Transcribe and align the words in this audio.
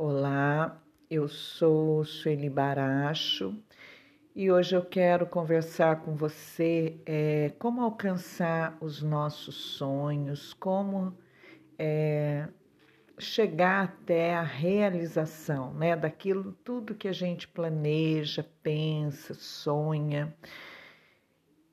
Olá, 0.00 0.80
eu 1.10 1.26
sou 1.26 2.04
Sueli 2.04 2.48
Baracho 2.48 3.60
e 4.32 4.48
hoje 4.48 4.76
eu 4.76 4.84
quero 4.84 5.26
conversar 5.26 6.02
com 6.02 6.14
você 6.14 7.00
é, 7.04 7.52
como 7.58 7.82
alcançar 7.82 8.78
os 8.80 9.02
nossos 9.02 9.56
sonhos, 9.56 10.54
como 10.54 11.18
é, 11.76 12.46
chegar 13.18 13.86
até 13.86 14.36
a 14.36 14.42
realização 14.42 15.74
né, 15.74 15.96
daquilo 15.96 16.52
tudo 16.62 16.94
que 16.94 17.08
a 17.08 17.12
gente 17.12 17.48
planeja, 17.48 18.46
pensa, 18.62 19.34
sonha. 19.34 20.32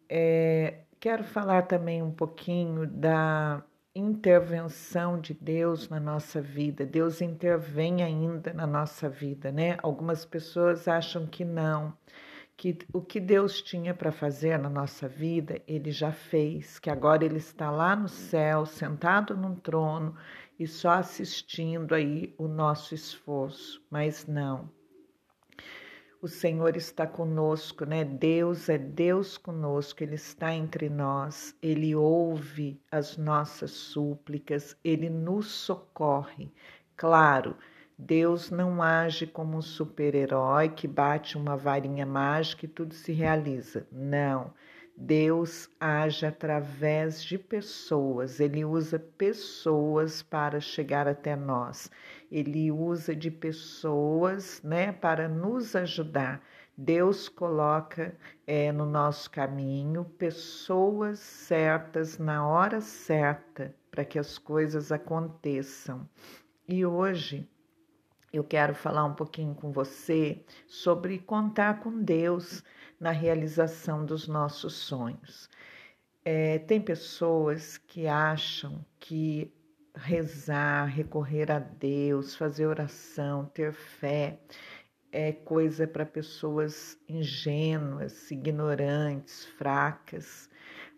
É, 0.09 0.79
quero 0.99 1.23
falar 1.23 1.67
também 1.67 2.01
um 2.01 2.11
pouquinho 2.11 2.87
da 2.87 3.63
intervenção 3.95 5.19
de 5.19 5.33
Deus 5.33 5.87
na 5.87 5.99
nossa 5.99 6.41
vida. 6.41 6.85
Deus 6.85 7.21
intervém 7.21 8.03
ainda 8.03 8.53
na 8.53 8.67
nossa 8.67 9.07
vida, 9.09 9.51
né? 9.51 9.77
Algumas 9.81 10.25
pessoas 10.25 10.85
acham 10.87 11.25
que 11.25 11.45
não, 11.45 11.97
que 12.57 12.77
o 12.93 13.01
que 13.01 13.21
Deus 13.21 13.61
tinha 13.61 13.93
para 13.93 14.11
fazer 14.11 14.59
na 14.59 14.69
nossa 14.69 15.07
vida, 15.07 15.61
ele 15.65 15.91
já 15.91 16.11
fez, 16.11 16.77
que 16.77 16.89
agora 16.89 17.23
ele 17.23 17.37
está 17.37 17.71
lá 17.71 17.95
no 17.95 18.09
céu, 18.09 18.65
sentado 18.65 19.35
num 19.37 19.55
trono 19.55 20.15
e 20.59 20.67
só 20.67 20.91
assistindo 20.91 21.95
aí 21.95 22.35
o 22.37 22.49
nosso 22.49 22.93
esforço. 22.93 23.81
Mas 23.89 24.27
não. 24.27 24.74
O 26.21 26.27
Senhor 26.27 26.75
está 26.75 27.05
conosco, 27.05 27.85
né? 27.85 28.03
Deus 28.03 28.69
é 28.69 28.77
Deus 28.77 29.37
conosco, 29.37 30.01
Ele 30.03 30.15
está 30.15 30.53
entre 30.53 30.89
nós, 30.89 31.55
Ele 31.61 31.93
ouve 31.93 32.81
as 32.91 33.17
nossas 33.17 33.71
súplicas, 33.71 34.75
Ele 34.83 35.09
nos 35.09 35.47
socorre. 35.47 36.51
Claro, 36.95 37.55
Deus 37.97 38.49
não 38.49 38.81
age 38.81 39.27
como 39.27 39.57
um 39.57 39.61
super-herói 39.61 40.69
que 40.69 40.87
bate 40.87 41.37
uma 41.37 41.55
varinha 41.55 42.05
mágica 42.05 42.65
e 42.65 42.69
tudo 42.69 42.93
se 42.93 43.11
realiza. 43.11 43.87
Não. 43.91 44.53
Deus 44.97 45.69
age 45.77 46.25
através 46.25 47.21
de 47.21 47.37
pessoas, 47.37 48.39
ele 48.39 48.63
usa 48.63 48.97
pessoas 48.97 50.23
para 50.23 50.61
chegar 50.61 51.05
até 51.05 51.35
nós, 51.35 51.91
ele 52.35 52.69
usa 52.69 53.15
de 53.15 53.31
pessoas 53.31 54.61
né, 54.61 54.91
para 54.91 55.29
nos 55.29 55.73
ajudar. 55.73 56.41
Deus 56.77 57.29
coloca 57.29 58.13
é, 58.45 58.73
no 58.73 58.85
nosso 58.85 59.31
caminho 59.31 60.03
pessoas 60.03 61.19
certas 61.19 62.17
na 62.17 62.45
hora 62.45 62.81
certa 62.81 63.73
para 63.89 64.03
que 64.03 64.19
as 64.19 64.37
coisas 64.37 64.91
aconteçam. 64.91 66.09
E 66.67 66.85
hoje 66.85 67.47
eu 68.33 68.43
quero 68.43 68.75
falar 68.75 69.05
um 69.05 69.13
pouquinho 69.13 69.55
com 69.55 69.71
você 69.71 70.43
sobre 70.67 71.19
contar 71.19 71.79
com 71.79 72.03
Deus 72.03 72.61
na 72.99 73.11
realização 73.11 74.05
dos 74.05 74.27
nossos 74.27 74.73
sonhos. 74.73 75.49
É, 76.25 76.59
tem 76.59 76.81
pessoas 76.81 77.77
que 77.77 78.07
acham 78.07 78.85
que 78.99 79.53
rezar, 79.95 80.85
recorrer 80.87 81.51
a 81.51 81.59
Deus, 81.59 82.35
fazer 82.35 82.65
oração, 82.65 83.45
ter 83.45 83.73
fé 83.73 84.39
é 85.11 85.31
coisa 85.31 85.87
para 85.87 86.05
pessoas 86.05 86.99
ingênuas, 87.07 88.29
ignorantes, 88.29 89.45
fracas, 89.57 90.49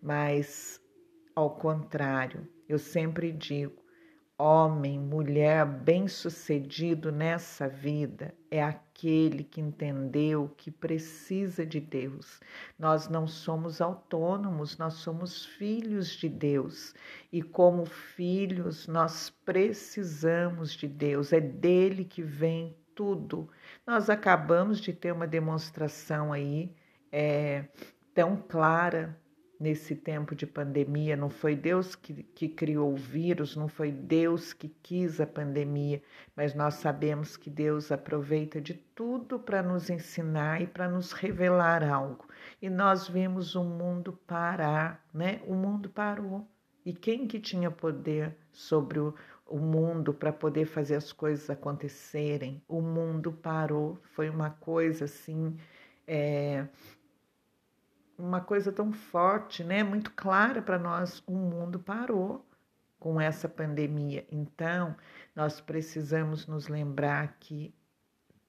mas 0.02 0.82
ao 1.36 1.52
contrário, 1.56 2.48
eu 2.68 2.80
sempre 2.80 3.32
digo, 3.32 3.87
Homem, 4.40 5.00
mulher 5.00 5.66
bem-sucedido 5.66 7.12
nessa 7.12 7.68
vida 7.68 8.36
é 8.52 8.62
aquele 8.62 9.44
que 9.44 9.60
entendeu 9.60 10.54
que 10.56 10.70
precisa 10.70 11.66
de 11.66 11.80
Deus. 11.80 12.40
Nós 12.78 13.10
não 13.10 13.26
somos 13.26 13.82
autônomos, 13.82 14.78
nós 14.78 14.94
somos 14.94 15.44
filhos 15.44 16.10
de 16.10 16.30
Deus. 16.30 16.94
E 17.32 17.42
como 17.42 17.84
filhos, 17.88 18.88
nós 18.88 19.32
precisamos 19.44 20.74
de 20.74 20.88
Deus, 20.88 21.34
é 21.34 21.42
dele 21.42 22.06
que 22.06 22.22
vem 22.22 22.78
tudo. 22.94 23.50
Nós 23.88 24.08
acabamos 24.08 24.80
de 24.80 24.94
ter 24.94 25.12
uma 25.12 25.26
demonstração 25.26 26.32
aí 26.32 26.76
é, 27.12 27.66
tão 28.14 28.38
clara 28.38 29.20
nesse 29.60 29.96
tempo 29.96 30.36
de 30.36 30.46
pandemia. 30.46 31.16
Não 31.16 31.30
foi 31.30 31.56
Deus 31.56 31.96
que, 31.96 32.24
que 32.24 32.48
criou 32.48 32.94
o 32.94 32.96
vírus, 32.96 33.56
não 33.56 33.68
foi 33.68 33.92
Deus 33.92 34.54
que 34.54 34.70
quis 34.82 35.20
a 35.20 35.28
pandemia, 35.28 36.02
mas 36.36 36.54
nós 36.54 36.76
sabemos 36.76 37.36
que 37.36 37.50
Deus 37.50 37.92
aproveita 37.92 38.62
de 38.62 38.74
tudo 38.74 39.40
para 39.40 39.64
nos 39.64 39.90
ensinar 39.90 40.62
e 40.62 40.68
para 40.68 40.88
nos 40.88 41.12
revelar 41.12 41.84
algo. 41.84 42.28
E 42.62 42.70
nós 42.70 43.08
vimos 43.08 43.56
o 43.56 43.64
mundo 43.64 44.14
parar, 44.26 45.06
né? 45.14 45.42
O 45.46 45.54
mundo 45.54 45.90
parou. 45.90 46.48
E 46.86 46.94
quem 46.94 47.28
que 47.28 47.40
tinha 47.40 47.70
poder 47.70 48.36
sobre 48.52 49.00
o, 49.00 49.14
o 49.46 49.58
mundo 49.58 50.14
para 50.14 50.32
poder 50.32 50.66
fazer 50.66 50.96
as 50.96 51.12
coisas 51.12 51.50
acontecerem? 51.50 52.64
O 52.68 52.82
mundo 52.82 53.32
parou. 53.32 54.00
Foi 54.14 54.30
uma 54.30 54.52
coisa 54.52 55.06
assim. 55.06 55.58
É, 56.08 56.66
uma 58.18 58.42
coisa 58.42 58.72
tão 58.72 58.92
forte, 58.92 59.64
né, 59.64 59.84
muito 59.84 60.12
clara 60.12 60.62
para 60.62 60.80
nós, 60.80 61.24
o 61.28 61.34
mundo 61.34 61.80
parou 61.80 62.46
com 63.00 63.22
essa 63.22 63.48
pandemia. 63.48 64.26
Então, 64.32 64.96
nós 65.36 65.62
precisamos 65.62 66.48
nos 66.48 66.68
lembrar 66.68 67.38
que 67.40 67.74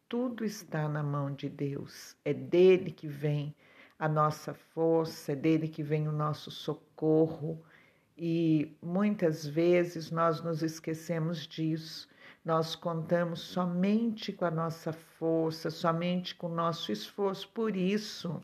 tudo 0.08 0.44
está 0.44 0.88
na 0.88 1.02
mão 1.02 1.32
de 1.34 1.48
Deus. 1.48 2.16
É 2.24 2.32
dele 2.32 2.90
que 2.90 3.06
vem 3.06 3.54
a 3.98 4.08
nossa 4.08 4.54
força, 4.54 5.32
é 5.32 5.36
dele 5.36 5.68
que 5.68 5.82
vem 5.82 6.08
o 6.08 6.12
nosso 6.12 6.50
socorro. 6.50 7.62
E 8.16 8.76
muitas 8.82 9.46
vezes 9.46 10.10
nós 10.10 10.42
nos 10.42 10.62
esquecemos 10.62 11.46
disso. 11.46 12.08
Nós 12.44 12.74
contamos 12.74 13.40
somente 13.40 14.32
com 14.32 14.46
a 14.46 14.50
nossa 14.50 14.92
força, 14.92 15.70
somente 15.70 16.34
com 16.34 16.46
o 16.46 16.54
nosso 16.54 16.90
esforço. 16.90 17.48
Por 17.50 17.76
isso, 17.76 18.40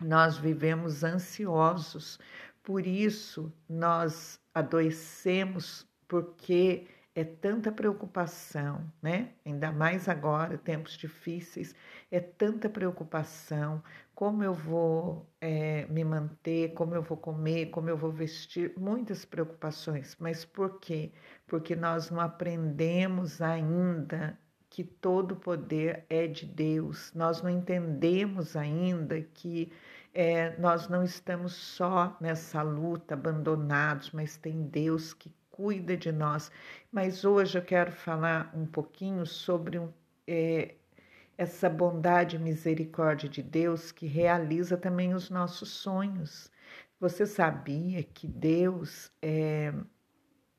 nós 0.00 0.38
vivemos 0.38 1.04
ansiosos, 1.04 2.18
por 2.62 2.86
isso 2.86 3.52
nós 3.68 4.40
adoecemos, 4.54 5.86
porque 6.06 6.86
é 7.14 7.24
tanta 7.24 7.72
preocupação, 7.72 8.90
né? 9.02 9.32
Ainda 9.44 9.72
mais 9.72 10.08
agora, 10.08 10.56
tempos 10.56 10.96
difíceis, 10.96 11.74
é 12.10 12.20
tanta 12.20 12.68
preocupação. 12.68 13.82
Como 14.14 14.44
eu 14.44 14.54
vou 14.54 15.28
é, 15.40 15.86
me 15.86 16.04
manter, 16.04 16.72
como 16.74 16.94
eu 16.94 17.02
vou 17.02 17.16
comer, 17.16 17.70
como 17.70 17.88
eu 17.88 17.96
vou 17.96 18.12
vestir, 18.12 18.72
muitas 18.78 19.24
preocupações. 19.24 20.16
Mas 20.20 20.44
por 20.44 20.78
quê? 20.78 21.12
Porque 21.46 21.74
nós 21.74 22.10
não 22.10 22.20
aprendemos 22.20 23.42
ainda 23.42 24.38
que 24.68 24.84
todo 24.84 25.34
poder 25.34 26.04
é 26.08 26.28
de 26.28 26.46
Deus. 26.46 27.12
Nós 27.12 27.42
não 27.42 27.50
entendemos 27.50 28.56
ainda 28.56 29.20
que 29.20 29.72
é, 30.12 30.56
nós 30.58 30.88
não 30.88 31.02
estamos 31.04 31.52
só 31.54 32.16
nessa 32.20 32.62
luta, 32.62 33.14
abandonados, 33.14 34.10
mas 34.10 34.36
tem 34.36 34.62
Deus 34.62 35.12
que 35.12 35.32
cuida 35.50 35.96
de 35.96 36.10
nós. 36.10 36.50
Mas 36.90 37.24
hoje 37.24 37.58
eu 37.58 37.62
quero 37.62 37.92
falar 37.92 38.50
um 38.54 38.66
pouquinho 38.66 39.24
sobre 39.24 39.78
um, 39.78 39.92
é, 40.26 40.74
essa 41.38 41.68
bondade 41.68 42.36
e 42.36 42.38
misericórdia 42.38 43.28
de 43.28 43.42
Deus 43.42 43.92
que 43.92 44.06
realiza 44.06 44.76
também 44.76 45.14
os 45.14 45.30
nossos 45.30 45.68
sonhos. 45.68 46.50
Você 46.98 47.24
sabia 47.24 48.02
que 48.02 48.26
Deus 48.26 49.10
é, 49.22 49.72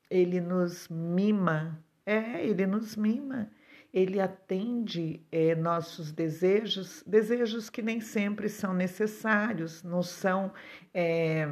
ele 0.09 0.39
nos 0.39 0.87
mima? 0.87 1.83
É, 2.05 2.43
ele 2.45 2.65
nos 2.65 2.95
mima 2.95 3.51
ele 3.93 4.19
atende 4.21 5.21
é, 5.31 5.53
nossos 5.53 6.11
desejos, 6.11 7.03
desejos 7.05 7.69
que 7.69 7.81
nem 7.81 7.99
sempre 7.99 8.47
são 8.47 8.73
necessários, 8.73 9.83
não 9.83 10.01
são 10.01 10.53
é, 10.93 11.47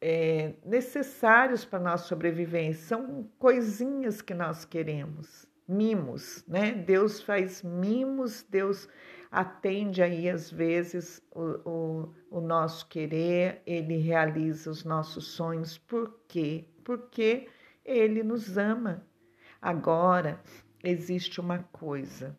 é, 0.00 0.54
necessários 0.64 1.64
para 1.64 1.78
nossa 1.78 2.08
sobrevivência, 2.08 2.82
são 2.82 3.30
coisinhas 3.38 4.20
que 4.20 4.34
nós 4.34 4.64
queremos, 4.64 5.46
mimos, 5.68 6.44
né? 6.48 6.72
Deus 6.72 7.22
faz 7.22 7.62
mimos, 7.62 8.44
Deus 8.50 8.88
atende 9.30 10.02
aí 10.02 10.28
às 10.28 10.50
vezes 10.50 11.22
o, 11.30 11.70
o, 11.70 12.14
o 12.28 12.40
nosso 12.40 12.88
querer, 12.88 13.62
ele 13.64 13.98
realiza 13.98 14.68
os 14.68 14.82
nossos 14.84 15.28
sonhos, 15.28 15.78
por 15.78 16.18
quê? 16.26 16.64
Porque 16.82 17.46
ele 17.84 18.24
nos 18.24 18.58
ama. 18.58 19.06
Agora, 19.62 20.40
existe 20.82 21.40
uma 21.40 21.60
coisa: 21.72 22.38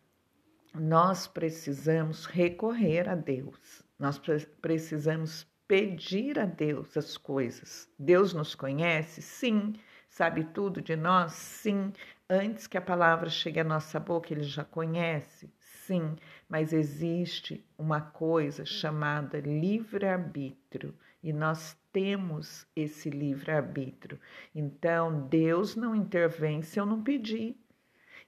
nós 0.74 1.28
precisamos 1.28 2.26
recorrer 2.26 3.10
a 3.10 3.16
Deus, 3.16 3.84
nós 3.98 4.20
precisamos 4.62 5.48
pedir 5.68 6.38
a 6.38 6.46
Deus 6.46 6.98
as 6.98 7.18
coisas. 7.18 7.90
Deus 7.98 8.34
nos 8.34 8.56
conhece? 8.56 9.22
Sim. 9.22 9.74
Sabe 10.10 10.44
tudo 10.44 10.82
de 10.82 10.98
nós? 10.98 11.32
Sim. 11.32 11.94
Antes 12.30 12.68
que 12.68 12.78
a 12.78 12.82
palavra 12.82 13.30
chegue 13.30 13.62
à 13.62 13.64
nossa 13.64 13.98
boca, 13.98 14.34
ele 14.34 14.44
já 14.44 14.66
conhece? 14.66 15.50
Sim, 15.58 16.16
mas 16.50 16.74
existe 16.74 17.66
uma 17.78 18.02
coisa 18.02 18.66
chamada 18.66 19.40
livre-arbítrio 19.40 20.94
e 21.24 21.32
nós 21.32 21.78
temos 21.92 22.66
esse 22.76 23.10
livre-arbítrio. 23.10 24.20
Então, 24.54 25.28
Deus 25.28 25.76
não 25.76 25.96
intervém 25.96 26.62
se 26.62 26.80
eu 26.80 26.86
não 26.86 27.04
pedir. 27.04 27.58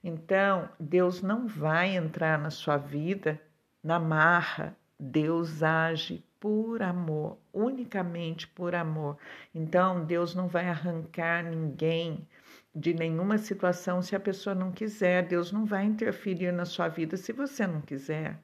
Então, 0.06 0.68
Deus 0.78 1.22
não 1.22 1.48
vai 1.48 1.96
entrar 1.96 2.38
na 2.38 2.50
sua 2.50 2.76
vida 2.76 3.40
na 3.82 3.98
marra. 3.98 4.76
Deus 5.00 5.62
age 5.62 6.22
por 6.38 6.82
amor, 6.82 7.38
unicamente 7.50 8.46
por 8.46 8.74
amor. 8.74 9.16
Então, 9.54 10.04
Deus 10.04 10.34
não 10.34 10.46
vai 10.46 10.68
arrancar 10.68 11.42
ninguém 11.42 12.28
de 12.74 12.92
nenhuma 12.92 13.38
situação 13.38 14.02
se 14.02 14.14
a 14.14 14.20
pessoa 14.20 14.54
não 14.54 14.70
quiser. 14.70 15.26
Deus 15.26 15.50
não 15.50 15.64
vai 15.64 15.86
interferir 15.86 16.52
na 16.52 16.66
sua 16.66 16.88
vida 16.88 17.16
se 17.16 17.32
você 17.32 17.66
não 17.66 17.80
quiser. 17.80 18.38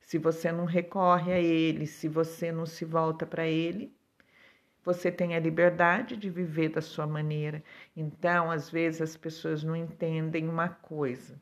Se 0.00 0.16
você 0.16 0.50
não 0.50 0.64
recorre 0.64 1.34
a 1.34 1.38
Ele, 1.38 1.86
se 1.86 2.08
você 2.08 2.50
não 2.50 2.64
se 2.64 2.86
volta 2.86 3.26
para 3.26 3.46
Ele, 3.46 3.94
você 4.84 5.10
tem 5.10 5.34
a 5.34 5.40
liberdade 5.40 6.16
de 6.16 6.28
viver 6.28 6.68
da 6.68 6.80
sua 6.80 7.06
maneira. 7.06 7.62
Então, 7.96 8.50
às 8.50 8.70
vezes, 8.70 9.00
as 9.00 9.16
pessoas 9.16 9.64
não 9.64 9.74
entendem 9.74 10.48
uma 10.48 10.68
coisa. 10.68 11.40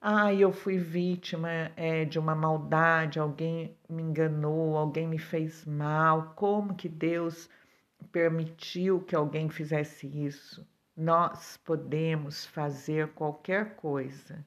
Ah, 0.00 0.34
eu 0.34 0.52
fui 0.52 0.78
vítima 0.78 1.48
é, 1.76 2.04
de 2.04 2.18
uma 2.18 2.34
maldade, 2.34 3.18
alguém 3.18 3.76
me 3.88 4.02
enganou, 4.02 4.76
alguém 4.76 5.06
me 5.06 5.18
fez 5.18 5.64
mal. 5.64 6.34
Como 6.34 6.74
que 6.74 6.88
Deus 6.88 7.48
permitiu 8.10 9.00
que 9.00 9.14
alguém 9.14 9.48
fizesse 9.48 10.06
isso? 10.06 10.66
Nós 10.96 11.56
podemos 11.56 12.44
fazer 12.44 13.08
qualquer 13.14 13.76
coisa. 13.76 14.44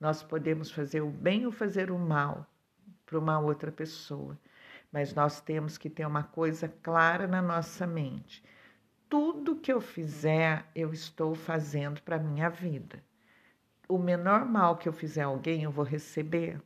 Nós 0.00 0.22
podemos 0.22 0.70
fazer 0.70 1.00
o 1.00 1.10
bem 1.10 1.44
ou 1.44 1.52
fazer 1.52 1.90
o 1.90 1.98
mal 1.98 2.46
para 3.04 3.18
uma 3.18 3.38
outra 3.38 3.70
pessoa, 3.70 4.38
mas 4.94 5.12
nós 5.12 5.40
temos 5.40 5.76
que 5.76 5.90
ter 5.90 6.06
uma 6.06 6.22
coisa 6.22 6.68
clara 6.68 7.26
na 7.26 7.42
nossa 7.42 7.84
mente. 7.84 8.44
Tudo 9.08 9.56
que 9.56 9.72
eu 9.72 9.80
fizer, 9.80 10.64
eu 10.72 10.92
estou 10.92 11.34
fazendo 11.34 12.00
para 12.00 12.14
a 12.14 12.20
minha 12.20 12.48
vida. 12.48 13.02
O 13.88 13.98
menor 13.98 14.44
mal 14.44 14.76
que 14.76 14.88
eu 14.88 14.92
fizer 14.92 15.22
a 15.22 15.26
alguém, 15.26 15.64
eu 15.64 15.70
vou 15.72 15.84
receber. 15.84 16.62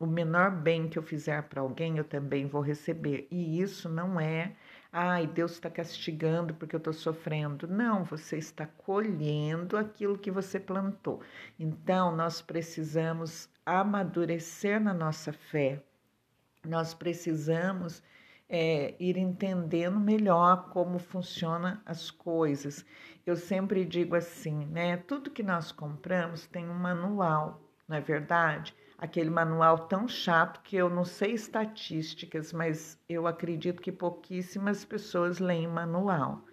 O 0.00 0.06
menor 0.06 0.50
bem 0.50 0.88
que 0.88 0.98
eu 0.98 1.02
fizer 1.02 1.42
para 1.42 1.60
alguém, 1.60 1.98
eu 1.98 2.04
também 2.04 2.46
vou 2.46 2.62
receber. 2.62 3.28
E 3.30 3.60
isso 3.60 3.86
não 3.86 4.18
é 4.18 4.56
ai, 4.90 5.26
Deus 5.26 5.52
está 5.52 5.68
castigando 5.68 6.54
porque 6.54 6.74
eu 6.74 6.78
estou 6.78 6.94
sofrendo. 6.94 7.68
Não, 7.68 8.02
você 8.02 8.38
está 8.38 8.66
colhendo 8.66 9.76
aquilo 9.76 10.18
que 10.18 10.30
você 10.30 10.58
plantou. 10.58 11.20
Então, 11.58 12.16
nós 12.16 12.40
precisamos 12.40 13.50
amadurecer 13.66 14.80
na 14.80 14.94
nossa 14.94 15.32
fé, 15.32 15.82
nós 16.66 16.94
precisamos 16.94 18.02
é, 18.48 18.94
ir 18.98 19.16
entendendo 19.16 19.98
melhor 19.98 20.70
como 20.70 20.98
funcionam 20.98 21.80
as 21.84 22.10
coisas. 22.10 22.84
Eu 23.26 23.36
sempre 23.36 23.84
digo 23.84 24.14
assim, 24.14 24.66
né? 24.66 24.96
Tudo 24.96 25.30
que 25.30 25.42
nós 25.42 25.70
compramos 25.72 26.46
tem 26.46 26.68
um 26.68 26.74
manual, 26.74 27.60
não 27.86 27.96
é 27.96 28.00
verdade? 28.00 28.74
aquele 28.98 29.30
manual 29.30 29.86
tão 29.86 30.08
chato 30.08 30.60
que 30.62 30.74
eu 30.76 30.90
não 30.90 31.04
sei 31.04 31.32
estatísticas, 31.32 32.52
mas 32.52 33.00
eu 33.08 33.28
acredito 33.28 33.80
que 33.80 33.92
pouquíssimas 33.92 34.84
pessoas 34.84 35.38
leem 35.38 35.68
manual, 35.68 36.44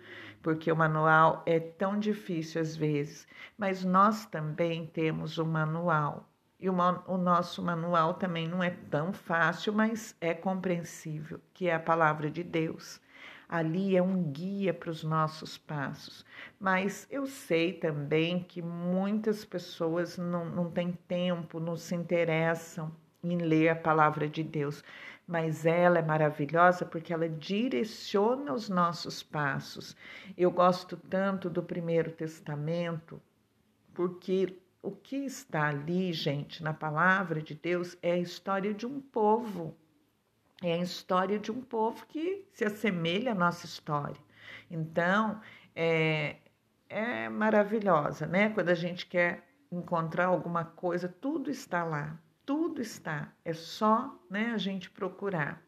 porque 0.44 0.72
o 0.72 0.76
manual 0.76 1.42
é 1.48 1.60
tão 1.60 1.98
difícil 2.00 2.62
às 2.62 2.76
vezes. 2.76 3.28
Mas 3.58 3.84
nós 3.84 4.28
também 4.28 4.86
temos 4.86 5.40
um 5.40 5.46
manual. 5.46 6.30
E 6.60 6.70
o, 6.70 7.18
nosso 7.18 7.62
manual 7.62 8.14
também 8.14 8.48
não 8.48 8.64
é 8.64 8.72
tão 8.90 9.12
fácil, 9.12 9.74
mas 9.74 10.16
é 10.22 10.34
compreensível, 10.34 11.42
que 11.54 11.68
é 11.68 11.76
a 11.76 11.80
palavra 11.80 12.32
de 12.32 12.44
Deus 12.44 13.02
ali 13.48 13.96
é 13.96 14.02
um 14.02 14.24
guia 14.24 14.74
para 14.74 14.90
os 14.90 15.04
nossos 15.04 15.58
passos. 15.58 16.26
Mas 16.60 17.08
eu 17.10 17.26
sei 17.26 17.74
também 17.74 18.44
que 18.44 18.62
muitas 18.62 19.46
pessoas 19.46 20.18
não, 20.18 20.46
não 20.46 20.72
têm 20.72 20.92
tempo, 21.08 21.60
não 21.60 21.78
se 21.78 21.96
interessam 21.96 22.92
em 23.24 23.38
ler 23.38 23.70
a 23.70 23.76
palavra 23.76 24.28
de 24.28 24.44
Deus, 24.44 24.84
mas 25.28 25.66
ela 25.66 25.98
é 25.98 26.02
maravilhosa 26.02 26.86
porque 26.86 27.12
ela 27.12 27.28
direciona 27.28 28.54
os 28.54 28.70
nossos 28.70 29.24
passos. 29.24 29.96
Eu 30.38 30.52
gosto 30.52 30.96
tanto 30.96 31.50
do 31.50 31.64
Primeiro 31.64 32.12
Testamento, 32.12 33.20
porque 33.94 34.60
o 34.86 34.92
que 34.92 35.18
está 35.18 35.68
ali, 35.68 36.14
gente, 36.14 36.64
na 36.64 36.74
palavra 36.74 37.42
de 37.42 37.56
Deus 37.56 37.98
é 38.02 38.12
a 38.14 38.18
história 38.18 38.74
de 38.74 38.86
um 38.86 39.02
povo 39.02 39.76
é 40.64 40.74
a 40.74 40.78
história 40.78 41.38
de 41.38 41.52
um 41.52 41.62
povo 41.62 42.06
que 42.08 42.48
se 42.54 42.64
assemelha 42.64 43.34
à 43.34 43.36
nossa 43.36 43.66
história. 43.66 44.20
Então, 44.70 45.42
é, 45.76 46.38
é 46.90 47.30
maravilhosa, 47.30 48.26
né? 48.26 48.50
Quando 48.50 48.70
a 48.70 48.76
gente 48.76 49.06
quer 49.06 49.44
encontrar 49.72 50.26
alguma 50.26 50.64
coisa, 50.64 51.08
tudo 51.08 51.52
está 51.52 51.84
lá, 51.84 52.18
tudo 52.46 52.82
está. 52.82 53.32
É 53.44 53.54
só, 53.54 54.18
né, 54.30 54.52
a 54.54 54.58
gente 54.58 54.90
procurar. 54.90 55.62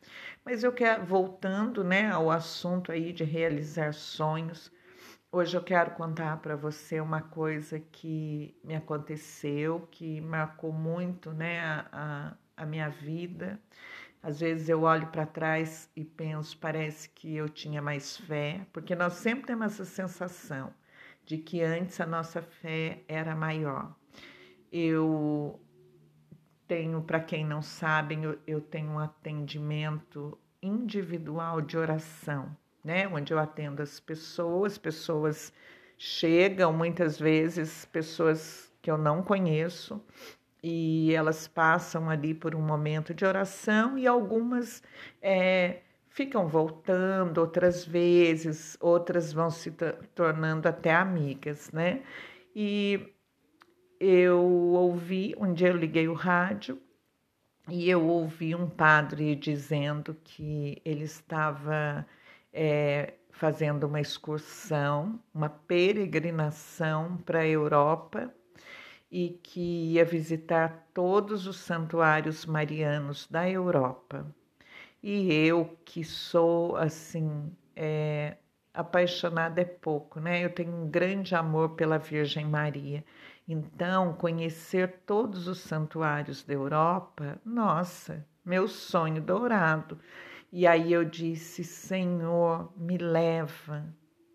Mas 0.45 0.63
eu 0.63 0.71
quero 0.71 1.05
voltando, 1.05 1.83
né, 1.83 2.09
ao 2.09 2.31
assunto 2.31 2.91
aí 2.91 3.11
de 3.11 3.23
realizar 3.23 3.93
sonhos. 3.93 4.71
Hoje 5.29 5.57
eu 5.57 5.61
quero 5.61 5.91
contar 5.91 6.37
para 6.37 6.55
você 6.55 7.01
uma 7.01 7.21
coisa 7.21 7.81
que 7.81 8.57
me 8.63 8.73
aconteceu, 8.73 9.85
que 9.91 10.21
marcou 10.21 10.71
muito, 10.71 11.33
né, 11.33 11.59
a, 11.91 12.33
a, 12.55 12.65
minha 12.65 12.87
vida. 12.87 13.59
Às 14.23 14.39
vezes 14.39 14.69
eu 14.69 14.83
olho 14.83 15.07
para 15.07 15.25
trás 15.25 15.91
e 15.93 16.05
penso, 16.05 16.57
parece 16.57 17.09
que 17.09 17.35
eu 17.35 17.49
tinha 17.49 17.81
mais 17.81 18.15
fé, 18.15 18.65
porque 18.71 18.95
nós 18.95 19.13
sempre 19.13 19.47
temos 19.47 19.65
essa 19.73 19.83
sensação 19.83 20.73
de 21.25 21.37
que 21.37 21.61
antes 21.61 21.99
a 21.99 22.05
nossa 22.05 22.41
fé 22.41 23.03
era 23.05 23.35
maior. 23.35 23.93
Eu 24.71 25.59
tenho, 26.69 27.01
para 27.01 27.19
quem 27.19 27.45
não 27.45 27.61
sabe, 27.61 28.15
eu, 28.15 28.39
eu 28.47 28.61
tenho 28.61 28.91
um 28.91 28.99
atendimento 28.99 30.37
individual 30.61 31.59
de 31.59 31.77
oração, 31.77 32.55
né? 32.87 33.05
Onde 33.09 33.33
eu 33.33 33.37
atendo 33.37 33.81
as 33.81 33.99
pessoas, 33.99 34.77
pessoas 34.77 35.51
chegam 35.97 36.71
muitas 36.71 37.19
vezes, 37.19 37.83
pessoas 37.85 38.73
que 38.81 38.89
eu 38.89 38.97
não 38.97 39.21
conheço, 39.21 40.01
e 40.63 41.13
elas 41.13 41.49
passam 41.49 42.09
ali 42.09 42.33
por 42.33 42.55
um 42.55 42.61
momento 42.61 43.13
de 43.13 43.25
oração 43.25 43.97
e 43.97 44.07
algumas 44.07 44.81
é, 45.21 45.81
ficam 46.07 46.47
voltando 46.47 47.39
outras 47.39 47.83
vezes, 47.83 48.77
outras 48.79 49.33
vão 49.33 49.49
se 49.49 49.69
tornando 50.15 50.67
até 50.69 50.93
amigas, 50.95 51.69
né? 51.71 52.01
E 52.55 53.13
eu 53.99 54.41
ouvi, 54.41 55.35
um 55.37 55.53
dia 55.53 55.67
eu 55.67 55.77
liguei 55.77 56.07
o 56.07 56.13
rádio 56.13 56.79
e 57.69 57.89
eu 57.89 58.07
ouvi 58.07 58.55
um 58.55 58.69
padre 58.69 59.35
dizendo 59.35 60.15
que 60.23 60.81
ele 60.85 61.03
estava 61.03 62.05
é, 62.51 63.13
fazendo 63.31 63.85
uma 63.85 64.01
excursão, 64.01 65.19
uma 65.33 65.49
peregrinação 65.49 67.17
para 67.17 67.39
a 67.39 67.47
Europa 67.47 68.33
e 69.11 69.39
que 69.43 69.93
ia 69.93 70.03
visitar 70.03 70.87
todos 70.93 71.47
os 71.47 71.57
santuários 71.57 72.45
marianos 72.45 73.27
da 73.27 73.49
Europa. 73.49 74.25
E 75.01 75.31
eu, 75.31 75.77
que 75.85 76.03
sou 76.03 76.75
assim, 76.75 77.51
é, 77.75 78.37
apaixonada 78.73 79.61
é 79.61 79.65
pouco, 79.65 80.19
né? 80.19 80.43
Eu 80.43 80.49
tenho 80.49 80.71
um 80.73 80.89
grande 80.89 81.35
amor 81.35 81.69
pela 81.69 81.97
Virgem 81.97 82.45
Maria. 82.45 83.03
Então, 83.47 84.13
conhecer 84.13 85.01
todos 85.05 85.47
os 85.47 85.59
santuários 85.59 86.43
da 86.43 86.53
Europa, 86.53 87.39
nossa, 87.45 88.25
meu 88.43 88.67
sonho 88.67 89.21
dourado. 89.21 89.97
E 90.51 90.65
aí 90.65 90.93
eu 90.93 91.03
disse: 91.03 91.63
Senhor, 91.63 92.71
me 92.77 92.97
leva, 92.97 93.85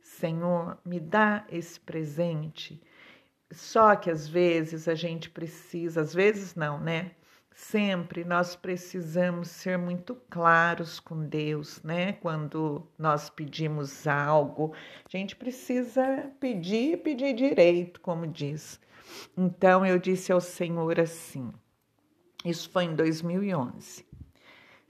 Senhor, 0.03 0.79
me 0.85 1.01
dá 1.01 1.45
esse 1.51 1.79
presente 1.81 2.83
só 3.53 3.95
que 3.95 4.11
às 4.11 4.27
vezes 4.27 4.89
a 4.89 4.95
gente 4.95 5.29
precisa, 5.31 6.01
às 6.01 6.15
vezes 6.15 6.55
não, 6.55 6.81
né? 6.81 7.13
Sempre 7.55 8.25
nós 8.25 8.57
precisamos 8.57 9.49
ser 9.49 9.77
muito 9.77 10.15
claros 10.31 10.99
com 10.99 11.27
Deus, 11.27 11.83
né? 11.83 12.15
Quando 12.15 12.87
nós 12.99 13.29
pedimos 13.29 14.07
algo, 14.07 14.73
a 15.05 15.09
gente 15.17 15.37
precisa 15.37 16.31
pedir 16.41 16.95
e 16.95 16.97
pedir 16.97 17.35
direito, 17.35 18.01
como 18.01 18.27
diz. 18.27 18.81
Então 19.37 19.85
eu 19.85 19.99
disse 19.99 20.33
ao 20.33 20.41
Senhor 20.41 20.99
assim, 20.99 21.53
isso 22.43 22.71
foi 22.71 22.85
em 22.85 22.95
2011. 22.95 24.07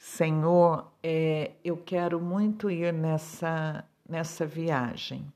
Senhor, 0.05 0.93
é, 1.01 1.53
eu 1.65 1.77
quero 1.77 2.21
muito 2.21 2.69
ir 2.69 2.93
nessa, 2.93 3.85
nessa 4.07 4.45
viagem, 4.45 5.33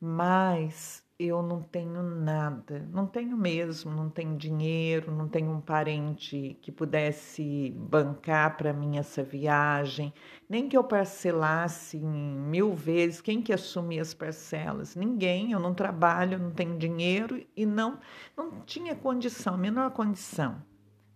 mas 0.00 1.02
eu 1.18 1.42
não 1.42 1.60
tenho 1.60 2.00
nada, 2.00 2.88
não 2.92 3.08
tenho 3.08 3.36
mesmo, 3.36 3.90
não 3.90 4.08
tenho 4.08 4.36
dinheiro, 4.36 5.10
não 5.10 5.26
tenho 5.26 5.50
um 5.50 5.60
parente 5.60 6.56
que 6.62 6.70
pudesse 6.70 7.74
bancar 7.76 8.56
para 8.56 8.72
mim 8.72 8.98
essa 8.98 9.20
viagem, 9.20 10.14
nem 10.48 10.68
que 10.68 10.76
eu 10.76 10.84
parcelasse 10.84 11.98
mil 11.98 12.72
vezes, 12.72 13.20
quem 13.20 13.42
que 13.42 13.52
assumia 13.52 14.00
as 14.00 14.14
parcelas? 14.14 14.94
Ninguém, 14.94 15.50
eu 15.50 15.58
não 15.58 15.74
trabalho, 15.74 16.38
não 16.38 16.52
tenho 16.52 16.78
dinheiro 16.78 17.44
e 17.56 17.66
não, 17.66 17.98
não 18.36 18.60
tinha 18.60 18.94
condição, 18.94 19.58
menor 19.58 19.90
condição 19.90 20.62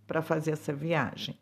para 0.05 0.21
fazer 0.21 0.51
essa 0.51 0.73
viagem. 0.73 1.39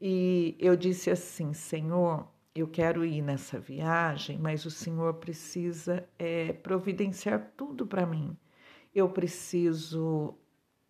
E 0.00 0.56
eu 0.58 0.76
disse 0.76 1.10
assim, 1.10 1.52
Senhor, 1.52 2.28
eu 2.54 2.68
quero 2.68 3.04
ir 3.04 3.22
nessa 3.22 3.58
viagem, 3.58 4.38
mas 4.38 4.64
o 4.64 4.70
Senhor 4.70 5.14
precisa 5.14 6.06
é, 6.18 6.52
providenciar 6.52 7.52
tudo 7.56 7.86
para 7.86 8.06
mim. 8.06 8.36
Eu 8.94 9.08
preciso 9.08 10.34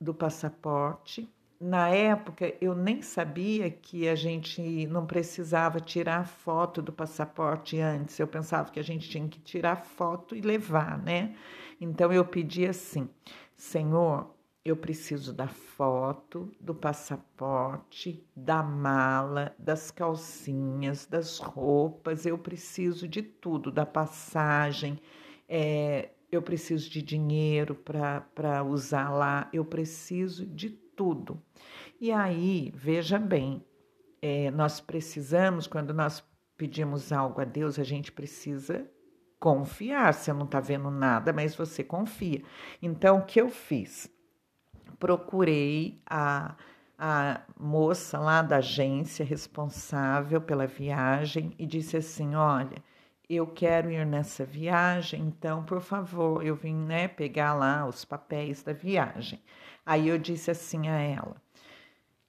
do 0.01 0.13
passaporte. 0.13 1.29
Na 1.59 1.89
época, 1.89 2.55
eu 2.61 2.75
nem 2.75 3.01
sabia 3.01 3.71
que 3.71 4.07
a 4.07 4.15
gente 4.15 4.87
não 4.89 5.07
precisava 5.07 5.81
tirar 5.81 6.27
foto 6.27 6.83
do 6.83 6.93
passaporte 6.93 7.81
antes. 7.81 8.19
Eu 8.19 8.27
pensava 8.27 8.71
que 8.71 8.79
a 8.79 8.85
gente 8.85 9.09
tinha 9.09 9.27
que 9.27 9.41
tirar 9.41 9.77
foto 9.77 10.37
e 10.37 10.43
levar, 10.43 10.99
né? 10.99 11.35
Então 11.81 12.13
eu 12.13 12.25
pedi 12.25 12.67
assim: 12.67 13.09
Senhor, 13.57 14.34
eu 14.65 14.77
preciso 14.77 15.33
da 15.33 15.47
foto, 15.47 16.51
do 16.59 16.75
passaporte, 16.75 18.27
da 18.35 18.63
mala, 18.63 19.55
das 19.59 19.91
calcinhas, 19.91 21.05
das 21.05 21.39
roupas, 21.39 22.25
eu 22.25 22.39
preciso 22.39 23.07
de 23.07 23.23
tudo, 23.23 23.71
da 23.71 23.85
passagem, 23.85 24.99
é, 25.47 26.11
eu 26.33 26.41
preciso 26.41 26.89
de 26.89 27.03
dinheiro 27.03 27.75
para 27.75 28.65
usar 28.65 29.11
lá, 29.11 29.51
eu 29.53 29.67
preciso 29.67 30.47
de 30.47 30.71
tudo. 30.71 31.43
E 32.01 32.11
aí, 32.11 32.73
veja 32.75 33.19
bem, 33.19 33.63
é, 34.23 34.51
nós 34.51 34.81
precisamos, 34.81 35.67
quando 35.67 35.93
nós 35.93 36.25
pedimos 36.57 37.13
algo 37.13 37.41
a 37.41 37.45
Deus, 37.45 37.79
a 37.79 37.85
gente 37.85 38.11
precisa 38.11 38.89
confiar. 39.39 40.15
Você 40.15 40.33
não 40.33 40.47
está 40.47 40.61
vendo 40.61 40.91
nada, 40.91 41.33
mas 41.33 41.55
você 41.55 41.85
confia. 41.85 42.43
Então, 42.81 43.19
o 43.19 43.27
que 43.27 43.39
eu 43.39 43.51
fiz? 43.51 44.14
Procurei 44.99 46.01
a, 46.07 46.55
a 46.99 47.41
moça 47.59 48.19
lá 48.19 48.43
da 48.43 48.57
agência 48.57 49.25
responsável 49.25 50.41
pela 50.41 50.67
viagem 50.67 51.53
e 51.59 51.67
disse 51.67 51.97
assim: 51.97 52.35
Olha, 52.35 52.83
eu 53.29 53.47
quero 53.47 53.91
ir 53.91 54.05
nessa 54.05 54.45
viagem, 54.45 55.23
então, 55.23 55.65
por 55.65 55.81
favor, 55.81 56.45
eu 56.45 56.55
vim 56.55 56.75
né, 56.75 57.09
pegar 57.09 57.55
lá 57.55 57.87
os 57.87 58.05
papéis 58.05 58.63
da 58.63 58.73
viagem. 58.73 59.41
Aí 59.85 60.09
eu 60.09 60.19
disse 60.19 60.51
assim 60.51 60.89
a 60.89 60.99
ela: 60.99 61.37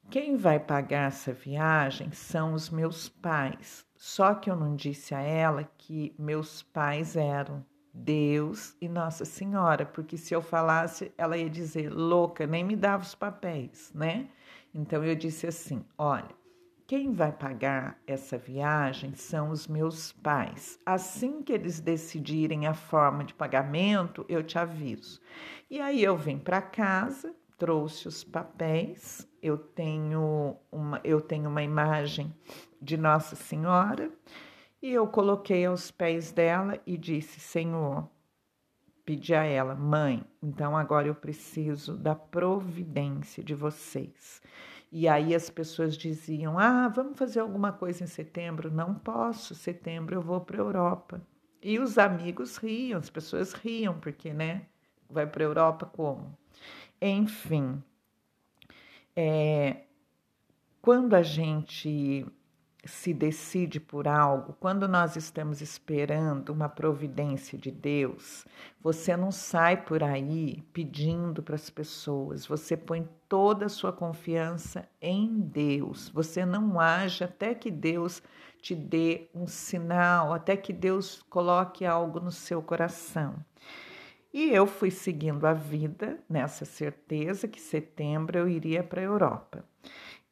quem 0.10 0.38
vai 0.38 0.60
pagar 0.60 1.08
essa 1.08 1.34
viagem 1.34 2.12
são 2.12 2.54
os 2.54 2.70
meus 2.70 3.10
pais. 3.10 3.86
Só 3.98 4.36
que 4.36 4.50
eu 4.50 4.56
não 4.56 4.76
disse 4.76 5.16
a 5.16 5.20
ela 5.20 5.64
que 5.78 6.14
meus 6.18 6.62
pais 6.62 7.16
eram 7.16 7.66
Deus 7.96 8.76
e 8.82 8.90
Nossa 8.90 9.24
Senhora, 9.24 9.86
porque 9.86 10.18
se 10.18 10.34
eu 10.34 10.42
falasse, 10.42 11.14
ela 11.18 11.38
ia 11.38 11.50
dizer 11.50 11.90
louca, 11.90 12.46
nem 12.46 12.64
me 12.64 12.76
dava 12.76 13.04
os 13.04 13.16
papéis, 13.16 13.92
né? 13.96 14.28
Então 14.74 15.02
eu 15.04 15.16
disse 15.16 15.48
assim: 15.48 15.84
olha, 15.98 16.36
quem 16.86 17.14
vai 17.14 17.32
pagar 17.32 17.98
essa 18.06 18.38
viagem 18.38 19.16
são 19.16 19.50
os 19.50 19.66
meus 19.66 20.12
pais. 20.12 20.78
Assim 20.86 21.42
que 21.42 21.54
eles 21.54 21.80
decidirem 21.80 22.68
a 22.68 22.74
forma 22.74 23.24
de 23.24 23.34
pagamento, 23.34 24.26
eu 24.28 24.44
te 24.44 24.60
aviso. 24.60 25.22
E 25.70 25.80
aí 25.80 26.04
eu 26.04 26.18
vim 26.18 26.38
para 26.38 26.62
casa, 26.62 27.34
trouxe 27.58 28.10
os 28.10 28.26
papéis, 28.26 29.26
eu 29.42 29.58
tenho 29.58 30.58
uma, 30.70 31.00
eu 31.04 31.22
tenho 31.22 31.50
uma 31.50 31.64
imagem 31.64 32.36
de 32.82 32.98
Nossa 32.98 33.38
Senhora 33.38 34.12
e 34.86 34.94
eu 34.94 35.08
coloquei 35.08 35.66
aos 35.66 35.90
pés 35.90 36.32
dela 36.32 36.80
e 36.86 36.96
disse: 36.96 37.40
Senhor, 37.40 38.08
pedi 39.04 39.34
a 39.34 39.44
ela, 39.44 39.74
mãe, 39.74 40.24
então 40.44 40.78
agora 40.78 41.08
eu 41.08 41.16
preciso 41.16 41.98
da 41.98 42.14
providência 42.14 43.44
de 43.44 43.56
vocês. 43.56 44.44
E 44.92 45.08
aí 45.08 45.34
as 45.34 45.50
pessoas 45.50 45.98
diziam: 45.98 46.60
Ah, 46.60 46.88
vamos 46.88 47.18
fazer 47.18 47.40
alguma 47.40 47.72
coisa 47.72 48.04
em 48.04 48.08
setembro? 48.08 48.72
Não 48.72 48.94
posso, 48.94 49.56
setembro 49.56 50.14
eu 50.14 50.22
vou 50.22 50.40
para 50.40 50.58
a 50.58 50.60
Europa. 50.60 51.20
E 51.64 51.80
os 51.80 51.98
amigos 51.98 52.58
riam, 52.58 53.00
as 53.00 53.10
pessoas 53.10 53.54
riam, 53.54 54.00
porque, 54.00 54.36
né? 54.36 54.68
Vai 55.10 55.26
para 55.26 55.44
a 55.44 55.48
Europa 55.48 55.88
como? 55.88 56.38
Enfim, 57.02 57.82
é, 59.16 59.86
quando 60.80 61.16
a 61.16 61.24
gente 61.24 62.24
se 62.86 63.14
decide 63.14 63.80
por 63.80 64.08
algo, 64.08 64.56
quando 64.60 64.88
nós 64.88 65.16
estamos 65.16 65.60
esperando 65.60 66.50
uma 66.50 66.70
providência 66.70 67.58
de 67.58 67.72
Deus, 67.72 68.46
você 68.80 69.18
não 69.18 69.32
sai 69.32 69.84
por 69.84 70.04
aí 70.04 70.64
pedindo 70.72 71.42
para 71.42 71.56
as 71.56 71.70
pessoas, 71.70 72.46
você 72.46 72.78
põe 72.78 73.08
toda 73.28 73.66
a 73.66 73.70
sua 73.70 73.92
confiança 73.92 74.88
em 75.02 75.40
Deus. 75.40 76.10
Você 76.10 76.46
não 76.46 76.80
age 76.80 77.24
até 77.24 77.56
que 77.56 77.72
Deus 77.72 78.22
te 78.62 78.76
dê 78.76 79.28
um 79.34 79.48
sinal, 79.48 80.32
até 80.32 80.56
que 80.56 80.72
Deus 80.72 81.24
coloque 81.30 81.86
algo 81.86 82.20
no 82.20 82.32
seu 82.32 82.62
coração. 82.62 83.36
E 84.34 84.50
eu 84.50 84.68
fui 84.68 84.92
seguindo 84.92 85.46
a 85.48 85.54
vida 85.54 86.20
nessa 86.30 86.66
certeza 86.66 87.48
que 87.48 87.60
setembro 87.60 88.38
eu 88.38 88.50
iria 88.50 88.84
para 88.84 89.00
a 89.00 89.06
Europa. 89.06 89.64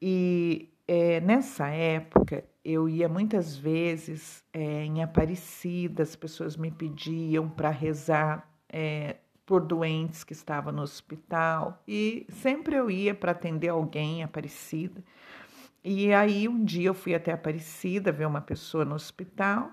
E 0.02 0.73
é, 0.88 1.22
nessa 1.22 1.68
época, 1.68 2.44
eu 2.64 2.88
ia 2.88 3.08
muitas 3.08 3.56
vezes 3.56 4.44
é, 4.54 4.86
em 4.86 5.02
Aparecida, 5.04 6.04
as 6.04 6.16
pessoas 6.16 6.58
me 6.58 6.72
pediam 6.72 7.50
para 7.50 7.70
rezar 7.70 8.50
é, 8.70 9.18
por 9.46 9.62
doentes 9.62 10.24
que 10.24 10.34
estavam 10.34 10.74
no 10.74 10.82
hospital, 10.82 11.82
e 11.88 12.26
sempre 12.30 12.76
eu 12.76 12.90
ia 12.90 13.14
para 13.14 13.32
atender 13.32 13.70
alguém 13.70 14.20
em 14.20 14.24
Aparecida. 14.24 15.04
E 15.84 16.14
aí, 16.14 16.48
um 16.48 16.64
dia 16.64 16.88
eu 16.88 16.94
fui 16.94 17.14
até 17.14 17.32
Aparecida 17.32 18.12
ver 18.12 18.26
uma 18.26 18.42
pessoa 18.42 18.86
no 18.86 18.96
hospital, 18.96 19.72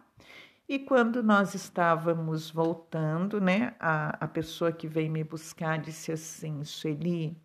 e 0.68 0.78
quando 0.78 1.20
nós 1.20 1.54
estávamos 1.54 2.48
voltando, 2.48 3.40
né, 3.40 3.74
a, 3.80 4.24
a 4.24 4.28
pessoa 4.28 4.70
que 4.70 4.86
veio 4.86 5.10
me 5.10 5.24
buscar 5.24 5.78
disse 5.78 6.12
assim: 6.12 6.62
Sueli, 6.62 7.36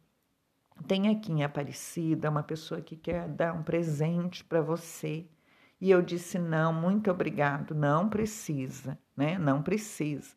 tem 0.87 1.09
aqui 1.09 1.31
em 1.31 1.43
Aparecida 1.43 2.29
uma 2.29 2.43
pessoa 2.43 2.81
que 2.81 2.95
quer 2.95 3.27
dar 3.27 3.53
um 3.53 3.63
presente 3.63 4.43
para 4.43 4.61
você. 4.61 5.25
E 5.79 5.91
eu 5.91 6.01
disse: 6.01 6.37
não, 6.39 6.73
muito 6.73 7.09
obrigado, 7.11 7.73
não 7.75 8.09
precisa, 8.09 8.97
né? 9.15 9.37
Não 9.37 9.61
precisa. 9.61 10.35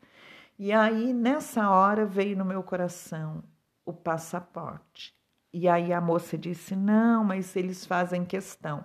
E 0.58 0.72
aí, 0.72 1.12
nessa 1.12 1.70
hora, 1.70 2.04
veio 2.04 2.36
no 2.36 2.44
meu 2.44 2.62
coração 2.62 3.44
o 3.84 3.92
passaporte. 3.92 5.14
E 5.52 5.68
aí 5.68 5.92
a 5.92 6.00
moça 6.00 6.36
disse: 6.36 6.76
não, 6.76 7.24
mas 7.24 7.54
eles 7.56 7.84
fazem 7.86 8.24
questão. 8.24 8.84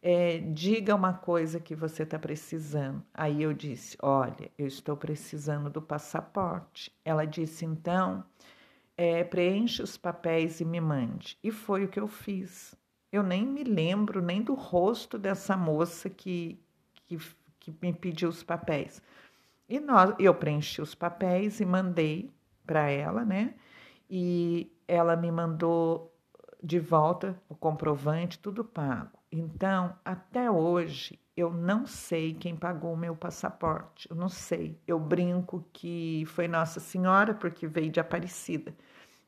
É, 0.00 0.38
diga 0.38 0.94
uma 0.94 1.12
coisa 1.12 1.58
que 1.58 1.74
você 1.74 2.04
está 2.04 2.18
precisando. 2.18 3.04
Aí 3.12 3.42
eu 3.42 3.52
disse: 3.52 3.96
olha, 4.02 4.50
eu 4.56 4.66
estou 4.66 4.96
precisando 4.96 5.68
do 5.68 5.82
passaporte. 5.82 6.92
Ela 7.04 7.24
disse: 7.26 7.64
então 7.64 8.24
é, 8.98 9.22
preenche 9.22 9.80
os 9.80 9.96
papéis 9.96 10.60
e 10.60 10.64
me 10.64 10.80
mande. 10.80 11.38
E 11.42 11.52
foi 11.52 11.84
o 11.84 11.88
que 11.88 12.00
eu 12.00 12.08
fiz. 12.08 12.74
Eu 13.12 13.22
nem 13.22 13.46
me 13.46 13.62
lembro 13.62 14.20
nem 14.20 14.42
do 14.42 14.54
rosto 14.54 15.16
dessa 15.16 15.56
moça 15.56 16.10
que, 16.10 16.60
que, 17.06 17.16
que 17.60 17.72
me 17.80 17.92
pediu 17.92 18.28
os 18.28 18.42
papéis. 18.42 19.00
E 19.68 19.78
nós, 19.78 20.14
eu 20.18 20.34
preenchi 20.34 20.82
os 20.82 20.96
papéis 20.96 21.60
e 21.60 21.64
mandei 21.64 22.28
para 22.66 22.90
ela, 22.90 23.24
né? 23.24 23.54
E 24.10 24.70
ela 24.88 25.14
me 25.14 25.30
mandou 25.30 26.12
de 26.60 26.80
volta 26.80 27.40
o 27.48 27.54
comprovante, 27.54 28.38
tudo 28.38 28.64
pago. 28.64 29.16
Então, 29.30 29.94
até 30.04 30.50
hoje, 30.50 31.20
eu 31.36 31.52
não 31.52 31.86
sei 31.86 32.34
quem 32.34 32.56
pagou 32.56 32.94
o 32.94 32.96
meu 32.96 33.14
passaporte. 33.14 34.10
Eu 34.10 34.16
não 34.16 34.28
sei. 34.28 34.76
Eu 34.86 34.98
brinco 34.98 35.64
que 35.72 36.24
foi 36.26 36.48
Nossa 36.48 36.80
Senhora, 36.80 37.32
porque 37.32 37.66
veio 37.68 37.90
de 37.92 38.00
Aparecida. 38.00 38.74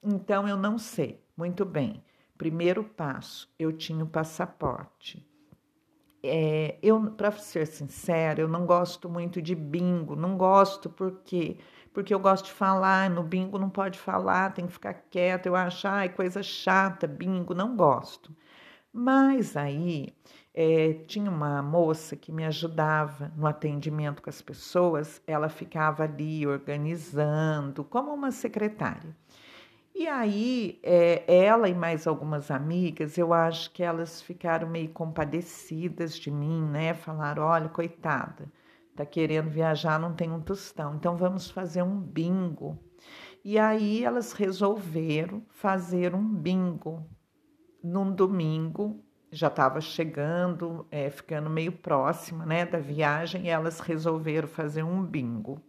Então 0.02 0.48
eu 0.48 0.56
não 0.56 0.78
sei. 0.78 1.22
Muito 1.36 1.64
bem. 1.64 2.02
Primeiro 2.36 2.84
passo, 2.84 3.52
eu 3.58 3.72
tinha 3.72 4.04
o 4.04 4.08
passaporte. 4.08 5.26
É, 6.22 6.78
eu, 6.82 7.10
para 7.12 7.30
ser 7.32 7.66
sincera, 7.66 8.40
eu 8.40 8.48
não 8.48 8.66
gosto 8.66 9.08
muito 9.08 9.40
de 9.40 9.54
bingo. 9.54 10.14
Não 10.16 10.36
gosto 10.36 10.90
porque 10.90 11.58
porque 11.92 12.14
eu 12.14 12.20
gosto 12.20 12.46
de 12.46 12.52
falar. 12.52 13.10
No 13.10 13.22
bingo 13.22 13.58
não 13.58 13.70
pode 13.70 13.98
falar, 13.98 14.52
tem 14.52 14.66
que 14.66 14.72
ficar 14.72 14.94
quieto. 15.10 15.46
Eu 15.46 15.56
acho, 15.56 15.86
ai, 15.88 16.08
coisa 16.08 16.42
chata, 16.42 17.06
bingo, 17.06 17.54
não 17.54 17.76
gosto. 17.76 18.34
Mas 18.92 19.56
aí 19.56 20.14
é, 20.54 20.94
tinha 21.06 21.30
uma 21.30 21.62
moça 21.62 22.16
que 22.16 22.32
me 22.32 22.44
ajudava 22.44 23.32
no 23.36 23.46
atendimento 23.46 24.22
com 24.22 24.30
as 24.30 24.42
pessoas, 24.42 25.22
ela 25.26 25.48
ficava 25.48 26.04
ali 26.04 26.46
organizando, 26.46 27.84
como 27.84 28.12
uma 28.12 28.30
secretária. 28.32 29.16
E 30.00 30.08
aí, 30.08 30.80
é, 30.82 31.22
ela 31.44 31.68
e 31.68 31.74
mais 31.74 32.06
algumas 32.06 32.50
amigas, 32.50 33.18
eu 33.18 33.34
acho 33.34 33.70
que 33.70 33.82
elas 33.82 34.22
ficaram 34.22 34.66
meio 34.66 34.88
compadecidas 34.88 36.18
de 36.18 36.30
mim, 36.30 36.62
né? 36.62 36.94
Falaram: 36.94 37.42
olha, 37.42 37.68
coitada, 37.68 38.50
tá 38.96 39.04
querendo 39.04 39.50
viajar, 39.50 40.00
não 40.00 40.14
tem 40.14 40.32
um 40.32 40.40
tostão, 40.40 40.94
então 40.94 41.18
vamos 41.18 41.50
fazer 41.50 41.82
um 41.82 42.00
bingo. 42.00 42.78
E 43.44 43.58
aí 43.58 44.02
elas 44.02 44.32
resolveram 44.32 45.42
fazer 45.50 46.14
um 46.14 46.34
bingo 46.34 47.06
num 47.84 48.10
domingo, 48.10 49.04
já 49.30 49.48
estava 49.48 49.82
chegando, 49.82 50.86
é, 50.90 51.10
ficando 51.10 51.50
meio 51.50 51.72
próxima 51.72 52.46
né, 52.46 52.64
da 52.64 52.78
viagem, 52.78 53.44
e 53.44 53.48
elas 53.50 53.80
resolveram 53.80 54.48
fazer 54.48 54.82
um 54.82 55.04
bingo. 55.04 55.60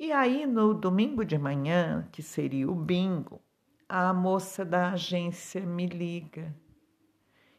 E 0.00 0.12
aí, 0.12 0.46
no 0.46 0.74
domingo 0.74 1.24
de 1.24 1.36
manhã, 1.36 2.08
que 2.12 2.22
seria 2.22 2.70
o 2.70 2.74
bingo, 2.74 3.40
a 3.88 4.12
moça 4.12 4.64
da 4.64 4.92
agência 4.92 5.60
me 5.60 5.86
liga 5.86 6.54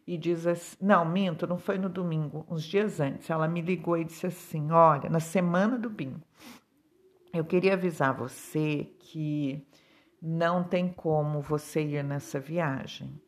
e 0.07 0.17
diz 0.17 0.47
assim: 0.47 0.77
não, 0.79 1.03
minto, 1.03 1.45
não 1.45 1.57
foi 1.57 1.77
no 1.77 1.89
domingo, 1.89 2.45
uns 2.49 2.63
dias 2.63 3.01
antes. 3.01 3.29
Ela 3.29 3.45
me 3.45 3.61
ligou 3.61 3.97
e 3.97 4.05
disse 4.05 4.25
assim: 4.25 4.71
olha, 4.71 5.09
na 5.09 5.19
semana 5.19 5.77
do 5.77 5.89
bingo, 5.89 6.23
eu 7.33 7.43
queria 7.43 7.73
avisar 7.73 8.15
você 8.15 8.89
que 8.99 9.67
não 10.21 10.63
tem 10.63 10.87
como 10.87 11.41
você 11.41 11.81
ir 11.83 12.03
nessa 12.05 12.39
viagem 12.39 13.21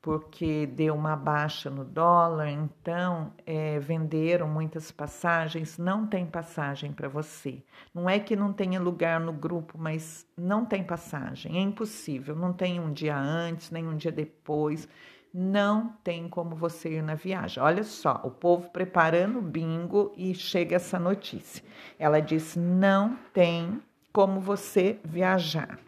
porque 0.00 0.66
deu 0.66 0.94
uma 0.94 1.16
baixa 1.16 1.68
no 1.68 1.84
dólar, 1.84 2.48
então 2.48 3.32
é, 3.44 3.78
venderam 3.80 4.48
muitas 4.48 4.92
passagens. 4.92 5.78
Não 5.78 6.06
tem 6.06 6.24
passagem 6.24 6.92
para 6.92 7.08
você. 7.08 7.62
Não 7.92 8.08
é 8.08 8.20
que 8.20 8.36
não 8.36 8.52
tenha 8.52 8.80
lugar 8.80 9.18
no 9.18 9.32
grupo, 9.32 9.76
mas 9.76 10.24
não 10.36 10.64
tem 10.64 10.84
passagem. 10.84 11.58
É 11.58 11.60
impossível. 11.60 12.36
Não 12.36 12.52
tem 12.52 12.78
um 12.78 12.92
dia 12.92 13.16
antes, 13.16 13.70
nem 13.70 13.86
um 13.86 13.96
dia 13.96 14.12
depois. 14.12 14.88
Não 15.34 15.92
tem 16.04 16.28
como 16.28 16.54
você 16.54 16.98
ir 16.98 17.02
na 17.02 17.14
viagem. 17.14 17.62
Olha 17.62 17.82
só, 17.82 18.20
o 18.22 18.30
povo 18.30 18.70
preparando 18.70 19.40
o 19.40 19.42
bingo 19.42 20.12
e 20.16 20.34
chega 20.34 20.76
essa 20.76 20.98
notícia. 20.98 21.64
Ela 21.98 22.20
disse: 22.20 22.58
não 22.58 23.16
tem 23.32 23.82
como 24.12 24.40
você 24.40 24.98
viajar. 25.04 25.78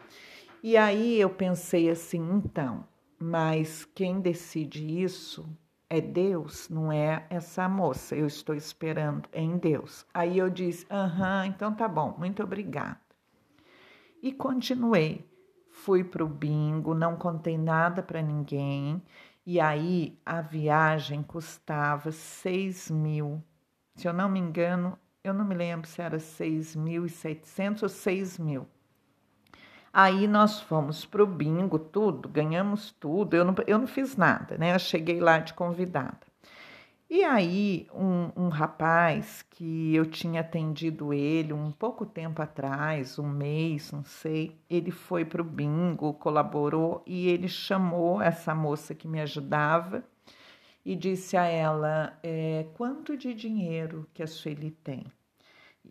E 0.61 0.75
aí 0.75 1.19
eu 1.19 1.29
pensei 1.29 1.89
assim, 1.89 2.19
então, 2.33 2.83
mas 3.19 3.85
quem 3.93 4.21
decide 4.21 5.01
isso 5.01 5.45
é 5.89 5.99
Deus, 5.99 6.69
não 6.69 6.91
é 6.91 7.25
essa 7.29 7.67
moça. 7.67 8.15
Eu 8.15 8.27
estou 8.27 8.55
esperando 8.55 9.27
em 9.33 9.57
Deus. 9.57 10.05
Aí 10.13 10.37
eu 10.37 10.49
disse: 10.49 10.85
aham, 10.89 11.47
então 11.47 11.73
tá 11.75 11.87
bom, 11.87 12.15
muito 12.17 12.43
obrigada. 12.43 12.99
E 14.21 14.31
continuei. 14.31 15.27
Fui 15.71 16.03
para 16.03 16.23
o 16.23 16.27
bingo, 16.27 16.93
não 16.93 17.15
contei 17.15 17.57
nada 17.57 18.03
para 18.03 18.21
ninguém. 18.21 19.01
E 19.45 19.59
aí 19.59 20.19
a 20.25 20.41
viagem 20.41 21.23
custava 21.23 22.11
6 22.11 22.91
mil. 22.91 23.41
Se 23.95 24.07
eu 24.07 24.13
não 24.13 24.29
me 24.29 24.39
engano, 24.39 24.97
eu 25.23 25.33
não 25.33 25.45
me 25.45 25.55
lembro 25.55 25.87
se 25.87 26.01
era 26.01 26.17
6.700 26.17 27.83
ou 27.83 27.89
6 27.89 28.37
mil. 28.37 28.67
Aí 29.91 30.27
nós 30.27 30.59
fomos 30.61 31.05
para 31.05 31.23
o 31.23 31.27
bingo, 31.27 31.79
tudo, 31.79 32.29
ganhamos 32.29 32.91
tudo. 32.99 33.35
Eu 33.35 33.43
não, 33.43 33.55
eu 33.65 33.77
não 33.79 33.87
fiz 33.87 34.15
nada, 34.15 34.57
né? 34.57 34.73
Eu 34.73 34.79
cheguei 34.79 35.19
lá 35.19 35.39
de 35.39 35.53
convidada. 35.53 36.29
E 37.09 37.23
aí, 37.23 37.87
um, 37.91 38.31
um, 38.35 38.49
rapaz 38.49 39.43
que 39.49 39.95
eu 39.95 40.05
tinha 40.05 40.41
atendido 40.41 41.11
ele 41.11 41.51
um 41.53 41.71
pouco 41.71 42.05
tempo 42.05 42.39
atrás, 42.39 43.17
um 43.17 43.27
mês, 43.27 43.91
não 43.91 44.03
sei, 44.03 44.55
ele 44.69 44.91
foi 44.91 45.25
para 45.25 45.41
o 45.41 45.45
bingo, 45.45 46.13
colaborou 46.13 47.01
e 47.07 47.27
ele 47.27 47.47
chamou 47.47 48.21
essa 48.21 48.53
moça 48.53 48.93
que 48.93 49.07
me 49.07 49.19
ajudava 49.21 50.03
e 50.85 50.95
disse 50.95 51.35
a 51.35 51.45
ela: 51.45 52.17
é, 52.21 52.67
quanto 52.75 53.17
de 53.17 53.33
dinheiro 53.33 54.07
que 54.13 54.21
a 54.21 54.27
Sueli 54.27 54.69
tem? 54.69 55.05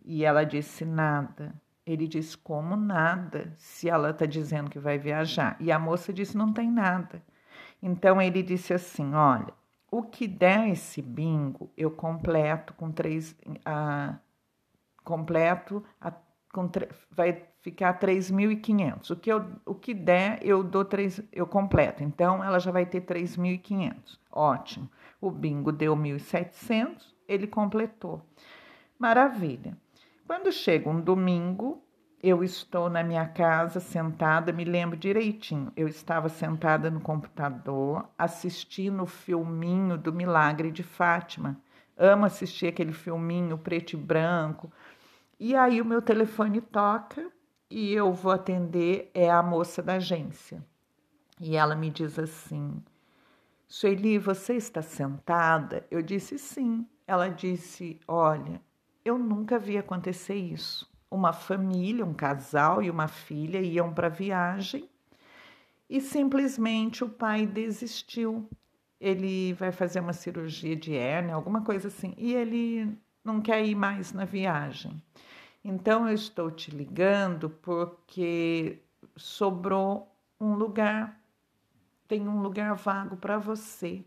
E 0.05 0.23
ela 0.23 0.45
disse: 0.45 0.85
nada. 0.85 1.53
Ele 1.91 2.07
disse: 2.07 2.37
Como 2.37 2.75
nada? 2.75 3.53
Se 3.57 3.89
ela 3.89 4.11
está 4.11 4.25
dizendo 4.25 4.69
que 4.69 4.79
vai 4.79 4.97
viajar. 4.97 5.57
E 5.59 5.71
a 5.71 5.79
moça 5.79 6.13
disse: 6.13 6.37
Não 6.37 6.53
tem 6.53 6.71
nada. 6.71 7.21
Então 7.81 8.21
ele 8.21 8.43
disse 8.43 8.73
assim: 8.73 9.13
Olha, 9.13 9.53
o 9.91 10.03
que 10.03 10.27
der 10.27 10.69
esse 10.69 11.01
bingo, 11.01 11.71
eu 11.75 11.89
completo 11.89 12.73
com 12.75 12.91
três. 12.91 13.35
A, 13.65 14.17
completo 15.03 15.83
a, 15.99 16.11
com, 16.53 16.69
vai 17.09 17.43
ficar 17.61 17.99
3.500. 17.99 19.09
O 19.09 19.15
que 19.15 19.31
o 19.65 19.75
que 19.75 19.93
der, 19.93 20.39
eu 20.43 20.63
dou 20.63 20.85
três, 20.85 21.21
eu 21.31 21.47
completo. 21.47 22.03
Então 22.03 22.43
ela 22.43 22.59
já 22.59 22.71
vai 22.71 22.85
ter 22.85 23.01
3.500. 23.01 24.19
Ótimo. 24.31 24.89
O 25.19 25.31
bingo 25.31 25.71
deu 25.71 25.95
1.700, 25.95 27.01
ele 27.27 27.47
completou. 27.47 28.21
Maravilha. 28.97 29.75
Quando 30.29 30.51
chega 30.51 30.87
um 30.87 31.01
domingo, 31.01 31.83
eu 32.21 32.43
estou 32.43 32.87
na 32.87 33.03
minha 33.03 33.27
casa 33.27 33.79
sentada, 33.79 34.53
me 34.53 34.63
lembro 34.63 34.95
direitinho. 34.95 35.73
Eu 35.75 35.87
estava 35.87 36.29
sentada 36.29 36.91
no 36.91 37.01
computador 37.01 38.07
assistindo 38.15 39.01
o 39.01 39.07
filminho 39.07 39.97
do 39.97 40.13
Milagre 40.13 40.69
de 40.69 40.83
Fátima. 40.83 41.59
Amo 41.97 42.27
assistir 42.27 42.67
aquele 42.67 42.93
filminho 42.93 43.57
preto 43.57 43.93
e 43.93 43.97
branco. 43.97 44.71
E 45.39 45.55
aí 45.55 45.81
o 45.81 45.85
meu 45.85 45.99
telefone 45.99 46.61
toca 46.61 47.27
e 47.67 47.91
eu 47.91 48.13
vou 48.13 48.31
atender, 48.31 49.09
é 49.15 49.31
a 49.31 49.41
moça 49.41 49.81
da 49.81 49.95
agência. 49.95 50.63
E 51.41 51.55
ela 51.55 51.75
me 51.75 51.89
diz 51.89 52.19
assim: 52.19 52.83
Sueli, 53.67 54.19
você 54.19 54.53
está 54.53 54.83
sentada? 54.83 55.87
Eu 55.89 56.03
disse 56.03 56.37
sim. 56.37 56.87
Ela 57.07 57.29
disse: 57.29 57.99
Olha, 58.07 58.61
eu 59.09 59.17
nunca 59.17 59.57
vi 59.57 59.77
acontecer 59.77 60.35
isso. 60.35 60.89
Uma 61.09 61.33
família, 61.33 62.05
um 62.05 62.13
casal 62.13 62.81
e 62.83 62.89
uma 62.89 63.07
filha 63.07 63.59
iam 63.59 63.93
para 63.93 64.09
viagem 64.09 64.87
e 65.89 65.99
simplesmente 65.99 67.03
o 67.03 67.09
pai 67.09 67.47
desistiu. 67.47 68.47
Ele 69.01 69.53
vai 69.53 69.71
fazer 69.71 69.99
uma 69.99 70.13
cirurgia 70.13 70.75
de 70.75 70.93
hérnia, 70.93 71.33
alguma 71.33 71.61
coisa 71.61 71.87
assim, 71.87 72.13
e 72.17 72.33
ele 72.33 72.95
não 73.23 73.41
quer 73.41 73.65
ir 73.65 73.75
mais 73.75 74.13
na 74.13 74.25
viagem. 74.25 75.01
Então 75.63 76.07
eu 76.07 76.13
estou 76.13 76.51
te 76.51 76.69
ligando 76.69 77.49
porque 77.49 78.79
sobrou 79.15 80.13
um 80.39 80.53
lugar, 80.53 81.19
tem 82.07 82.27
um 82.27 82.41
lugar 82.41 82.75
vago 82.75 83.17
para 83.17 83.37
você. 83.37 84.03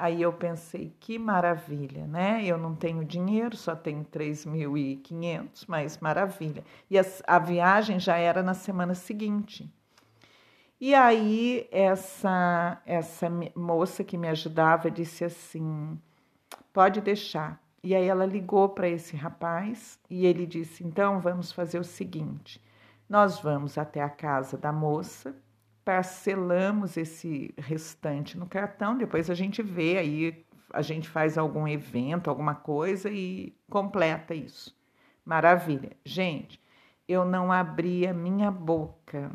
Aí 0.00 0.22
eu 0.22 0.32
pensei, 0.32 0.96
que 0.98 1.18
maravilha, 1.18 2.06
né? 2.06 2.42
Eu 2.42 2.56
não 2.56 2.74
tenho 2.74 3.04
dinheiro, 3.04 3.54
só 3.54 3.76
tenho 3.76 4.02
3.500, 4.02 5.66
mas 5.68 5.98
maravilha. 5.98 6.64
E 6.88 6.98
a, 6.98 7.04
a 7.26 7.38
viagem 7.38 8.00
já 8.00 8.16
era 8.16 8.42
na 8.42 8.54
semana 8.54 8.94
seguinte. 8.94 9.70
E 10.80 10.94
aí 10.94 11.68
essa 11.70 12.80
essa 12.86 13.28
moça 13.54 14.02
que 14.02 14.16
me 14.16 14.26
ajudava 14.28 14.90
disse 14.90 15.22
assim: 15.22 16.00
"Pode 16.72 17.02
deixar". 17.02 17.62
E 17.82 17.94
aí 17.94 18.06
ela 18.06 18.24
ligou 18.24 18.70
para 18.70 18.88
esse 18.88 19.14
rapaz 19.14 20.00
e 20.08 20.24
ele 20.24 20.46
disse: 20.46 20.82
"Então 20.82 21.20
vamos 21.20 21.52
fazer 21.52 21.78
o 21.78 21.84
seguinte: 21.84 22.58
nós 23.06 23.38
vamos 23.38 23.76
até 23.76 24.00
a 24.00 24.08
casa 24.08 24.56
da 24.56 24.72
moça 24.72 25.36
parcelamos 25.84 26.96
esse 26.96 27.54
restante 27.58 28.38
no 28.38 28.46
cartão, 28.46 28.96
depois 28.96 29.30
a 29.30 29.34
gente 29.34 29.62
vê 29.62 29.98
aí, 29.98 30.46
a 30.72 30.82
gente 30.82 31.08
faz 31.08 31.36
algum 31.36 31.66
evento, 31.66 32.30
alguma 32.30 32.54
coisa 32.54 33.10
e 33.10 33.54
completa 33.68 34.34
isso. 34.34 34.76
Maravilha. 35.24 35.96
Gente, 36.04 36.60
eu 37.08 37.24
não 37.24 37.50
abria 37.50 38.12
minha 38.12 38.50
boca. 38.50 39.30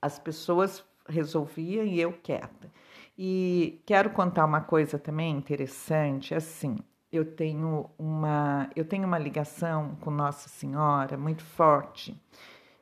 As 0.00 0.18
pessoas 0.18 0.84
resolviam 1.08 1.84
e 1.84 2.00
eu 2.00 2.12
quieta. 2.12 2.70
E 3.16 3.80
quero 3.86 4.10
contar 4.10 4.44
uma 4.44 4.60
coisa 4.60 4.98
também 4.98 5.36
interessante, 5.36 6.34
assim, 6.34 6.76
eu 7.12 7.24
tenho 7.24 7.88
uma 7.96 8.68
eu 8.74 8.84
tenho 8.84 9.06
uma 9.06 9.18
ligação 9.18 9.96
com 10.00 10.10
Nossa 10.10 10.48
Senhora 10.48 11.16
muito 11.16 11.44
forte. 11.44 12.20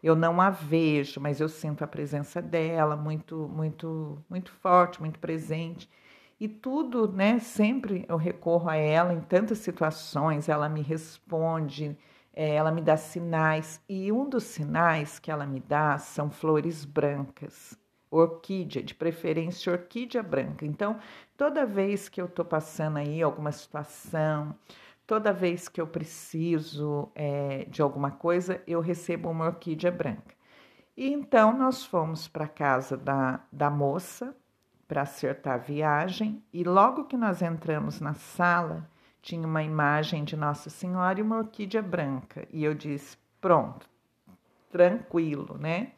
Eu 0.03 0.17
não 0.17 0.41
a 0.41 0.51
vejo, 0.51 1.21
mas 1.21 1.41
eu 1.41 1.49
sinto 1.49 1.85
a 1.85 1.87
presença 1.87 2.43
dela 2.43 2.97
muito, 2.97 3.49
muito, 3.55 4.19
muito 4.29 4.51
forte, 4.53 5.01
muito 5.01 5.19
presente. 5.19 5.88
E 6.41 6.49
tudo, 6.49 7.11
né? 7.12 7.38
Sempre 7.38 8.05
eu 8.09 8.17
recorro 8.17 8.69
a 8.69 8.77
ela 8.77 9.12
em 9.15 9.21
tantas 9.21 9.59
situações, 9.59 10.49
ela 10.49 10.69
me 10.69 10.83
responde, 10.83 11.97
é, 12.35 12.55
ela 12.55 12.73
me 12.73 12.81
dá 12.83 12.97
sinais. 12.97 13.81
E 13.88 14.11
um 14.11 14.29
dos 14.29 14.45
sinais 14.45 15.19
que 15.21 15.31
ela 15.31 15.47
me 15.47 15.61
dá 15.61 15.99
são 15.99 16.31
flores 16.31 16.85
brancas. 16.85 17.79
orquídea, 18.11 18.83
de 18.83 18.95
preferência 18.95 19.73
orquídea 19.73 20.23
branca. 20.23 20.67
Então, 20.67 20.99
toda 21.37 21.65
vez 21.67 22.09
que 22.09 22.21
eu 22.21 22.27
estou 22.27 22.45
passando 22.45 22.99
aí 22.99 23.23
alguma 23.23 23.51
situação, 23.53 24.55
toda 25.12 25.31
vez 25.31 25.68
que 25.68 25.79
eu 25.79 25.87
preciso 25.87 27.12
é, 27.14 27.66
de 27.68 27.83
alguma 27.83 28.11
coisa, 28.11 28.62
eu 28.66 28.81
recebo 28.81 29.29
uma 29.29 29.44
orquídea 29.44 29.90
branca. 29.90 30.35
E 30.96 31.12
então 31.12 31.55
nós 31.55 31.85
fomos 31.85 32.27
para 32.27 32.46
a 32.46 32.48
casa 32.48 32.96
da, 32.96 33.40
da 33.53 33.68
moça 33.68 34.35
para 34.88 35.03
acertar 35.03 35.57
a 35.57 35.59
viagem, 35.59 36.42
e 36.51 36.64
logo 36.64 37.05
que 37.05 37.14
nós 37.14 37.42
entramos 37.42 38.01
na 38.01 38.14
sala, 38.14 38.88
tinha 39.20 39.46
uma 39.46 39.62
imagem 39.62 40.25
de 40.25 40.35
Nossa 40.35 40.70
Senhora 40.70 41.20
e 41.20 41.22
uma 41.22 41.37
orquídea 41.37 41.83
branca. 41.83 42.48
E 42.51 42.64
eu 42.64 42.72
disse: 42.72 43.18
pronto, 43.38 43.87
tranquilo, 44.70 45.59
né? 45.59 45.92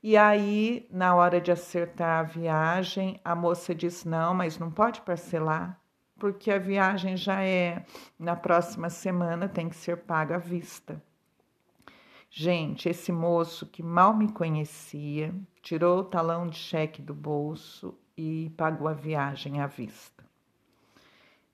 E 0.00 0.16
aí, 0.16 0.86
na 0.92 1.12
hora 1.16 1.40
de 1.40 1.50
acertar 1.50 2.20
a 2.20 2.22
viagem, 2.22 3.20
a 3.24 3.34
moça 3.34 3.74
disse: 3.74 4.08
não, 4.08 4.32
mas 4.32 4.60
não 4.60 4.70
pode 4.70 5.00
parcelar, 5.00 5.76
porque 6.18 6.50
a 6.50 6.58
viagem 6.58 7.16
já 7.16 7.42
é 7.42 7.84
na 8.18 8.34
próxima 8.34 8.90
semana, 8.90 9.48
tem 9.48 9.68
que 9.68 9.76
ser 9.76 9.98
paga 9.98 10.36
à 10.36 10.38
vista. 10.38 11.02
Gente, 12.30 12.88
esse 12.88 13.10
moço 13.10 13.66
que 13.66 13.82
mal 13.82 14.14
me 14.14 14.30
conhecia 14.30 15.34
tirou 15.62 16.00
o 16.00 16.04
talão 16.04 16.46
de 16.46 16.56
cheque 16.56 17.00
do 17.00 17.14
bolso 17.14 17.98
e 18.16 18.52
pagou 18.56 18.86
a 18.86 18.92
viagem 18.92 19.60
à 19.60 19.66
vista. 19.66 20.18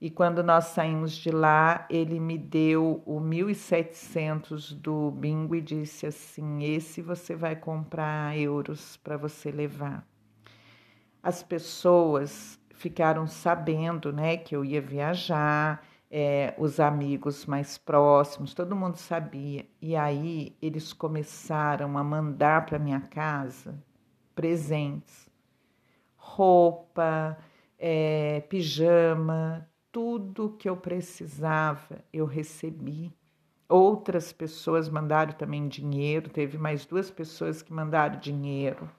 E 0.01 0.11
quando 0.11 0.43
nós 0.43 0.67
saímos 0.67 1.13
de 1.13 1.31
lá, 1.31 1.87
ele 1.89 2.19
me 2.19 2.37
deu 2.37 3.03
o 3.07 3.21
1.700 3.21 4.75
do 4.75 5.11
bingo 5.13 5.55
e 5.55 5.63
disse 5.63 6.07
assim: 6.07 6.63
Esse 6.63 7.01
você 7.01 7.35
vai 7.35 7.57
comprar 7.57 8.37
euros 8.37 8.99
para 8.99 9.17
você 9.17 9.51
levar. 9.51 10.07
As 11.23 11.43
pessoas 11.43 12.61
ficaram 12.85 13.27
sabendo 13.27 14.13
né, 14.13 14.37
que 14.37 14.55
eu 14.55 14.63
ia 14.63 14.79
viajar, 14.79 15.83
é, 16.11 16.55
os 16.59 16.79
amigos 16.79 17.47
mais 17.47 17.79
próximos, 17.79 18.53
todo 18.53 18.77
mundo 18.77 18.97
sabia. 18.97 19.65
E 19.81 19.97
aí 19.97 20.55
eles 20.61 20.93
começaram 20.93 21.97
a 21.97 22.05
mandar 22.05 22.67
para 22.67 22.79
minha 22.79 23.01
casa 23.01 23.83
presentes, 24.35 25.31
roupa, 26.15 27.39
é, 27.79 28.43
pijama, 28.51 29.67
tudo 29.91 30.55
que 30.59 30.69
eu 30.69 30.77
precisava 30.77 32.05
eu 32.13 32.27
recebi. 32.27 33.11
Outras 33.67 34.31
pessoas 34.31 34.91
mandaram 34.91 35.33
também 35.33 35.67
dinheiro, 35.69 36.29
teve 36.29 36.59
mais 36.59 36.85
duas 36.85 37.11
pessoas 37.11 37.63
que 37.63 37.73
mandaram 37.73 38.21
dinheiro. 38.21 38.91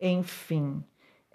Enfim, 0.00 0.84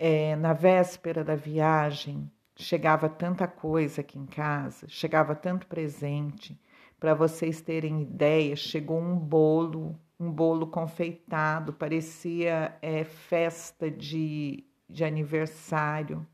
é, 0.03 0.35
na 0.35 0.51
véspera 0.51 1.23
da 1.23 1.35
viagem, 1.35 2.27
chegava 2.55 3.07
tanta 3.07 3.47
coisa 3.47 4.01
aqui 4.01 4.17
em 4.17 4.25
casa, 4.25 4.87
chegava 4.89 5.35
tanto 5.35 5.67
presente. 5.67 6.59
Para 6.99 7.13
vocês 7.13 7.61
terem 7.61 8.01
ideia, 8.01 8.55
chegou 8.55 8.99
um 8.99 9.15
bolo, 9.15 9.95
um 10.19 10.31
bolo 10.31 10.65
confeitado, 10.65 11.71
parecia 11.71 12.75
é, 12.81 13.03
festa 13.03 13.91
de, 13.91 14.63
de 14.89 15.03
aniversário. 15.03 16.25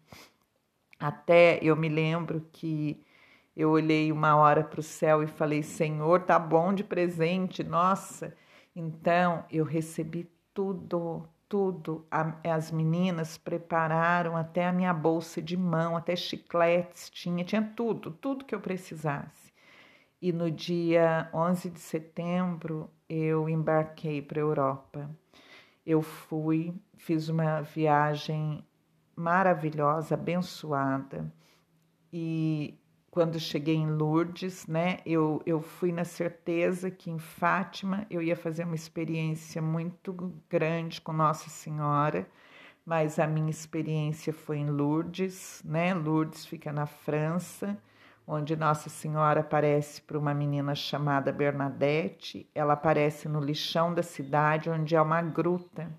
Até 0.98 1.60
eu 1.62 1.76
me 1.76 1.90
lembro 1.90 2.48
que 2.54 3.04
eu 3.54 3.72
olhei 3.72 4.14
uma 4.14 4.38
hora 4.38 4.64
para 4.64 4.80
o 4.80 4.84
céu 4.84 5.22
e 5.22 5.28
falei: 5.28 5.62
Senhor, 5.62 6.22
tá 6.22 6.40
bom 6.40 6.74
de 6.74 6.86
presente, 6.86 7.66
nossa. 7.66 8.34
Então 8.74 9.44
eu 9.52 9.66
recebi 9.66 10.32
tudo, 10.54 11.28
tudo. 11.50 12.06
As 12.44 12.72
meninas 12.72 13.38
prepararam 13.38 14.36
até 14.36 14.68
a 14.68 14.72
minha 14.72 14.94
bolsa 14.94 15.42
de 15.42 15.58
mão, 15.58 15.96
até 15.96 16.16
chicletes, 16.16 17.10
tinha, 17.10 17.44
tinha 17.44 17.62
tudo, 17.62 18.12
tudo 18.12 18.46
que 18.46 18.54
eu 18.54 18.60
precisasse. 18.60 19.54
E 20.22 20.32
no 20.32 20.50
dia 20.50 21.30
11 21.34 21.70
de 21.70 21.80
setembro 21.80 22.90
eu 23.08 23.48
embarquei 23.48 24.22
para 24.22 24.40
a 24.40 24.42
Europa. 24.42 25.10
Eu 25.86 26.02
fui, 26.02 26.74
fiz 26.98 27.30
uma 27.30 27.62
viagem 27.62 28.66
maravilhosa, 29.16 30.16
abençoada. 30.16 31.32
E 32.12 32.78
quando 33.10 33.40
cheguei 33.40 33.76
em 33.76 33.90
Lourdes, 33.90 34.68
né, 34.68 35.00
eu, 35.06 35.42
eu 35.46 35.62
fui 35.62 35.92
na 35.92 36.04
certeza 36.04 36.92
que 36.92 37.10
em 37.10 37.18
Fátima 37.18 38.06
eu 38.10 38.22
ia 38.22 38.36
fazer 38.36 38.64
uma 38.64 38.76
experiência 38.76 39.62
muito 39.62 40.14
grande 40.50 41.02
com 41.02 41.14
Nossa 41.14 41.50
Senhora, 41.50 42.28
mas 42.86 43.20
a 43.20 43.28
minha 43.28 43.50
experiência 43.50 44.32
foi 44.32 44.60
em 44.60 44.70
Lourdes, 44.70 45.62
né? 45.66 45.94
Lourdes 45.94 46.46
fica 46.46 46.72
na 46.72 46.86
França, 46.86 47.78
onde 48.26 48.56
Nossa 48.56 48.90
Senhora 48.90 49.42
aparece 49.42 50.02
para 50.02 50.18
uma 50.18 50.34
menina 50.34 50.74
chamada 50.74 51.32
Bernadette. 51.32 52.50
Ela 52.56 52.74
aparece 52.74 53.28
no 53.28 53.42
lixão 53.42 53.94
da 53.94 54.04
cidade, 54.04 54.70
onde 54.70 54.96
é 54.96 55.02
uma 55.02 55.22
gruta 55.22 55.92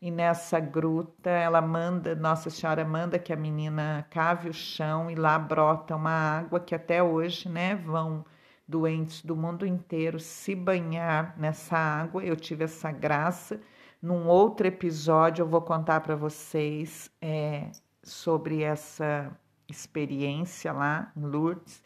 e 0.00 0.10
nessa 0.10 0.60
gruta 0.60 1.30
ela 1.30 1.60
manda, 1.60 2.14
Nossa 2.14 2.50
Senhora 2.50 2.84
manda 2.84 3.18
que 3.18 3.32
a 3.32 3.36
menina 3.36 4.06
cave 4.10 4.50
o 4.50 4.52
chão 4.52 5.10
e 5.10 5.14
lá 5.14 5.38
brota 5.38 5.96
uma 5.96 6.10
água 6.10 6.60
que 6.60 6.74
até 6.74 7.02
hoje, 7.02 7.48
né, 7.48 7.74
vão 7.74 8.24
doentes 8.68 9.22
do 9.22 9.36
mundo 9.36 9.64
inteiro 9.64 10.18
se 10.20 10.54
banhar 10.54 11.34
nessa 11.38 11.76
água. 11.76 12.24
Eu 12.24 12.36
tive 12.36 12.64
essa 12.64 12.90
graça. 12.90 13.60
Num 14.02 14.26
outro 14.26 14.66
episódio 14.66 15.42
eu 15.42 15.48
vou 15.48 15.62
contar 15.62 16.00
para 16.00 16.14
vocês 16.16 17.10
é, 17.20 17.70
sobre 18.02 18.62
essa 18.62 19.30
experiência 19.68 20.72
lá 20.72 21.10
em 21.16 21.24
Lourdes. 21.24 21.82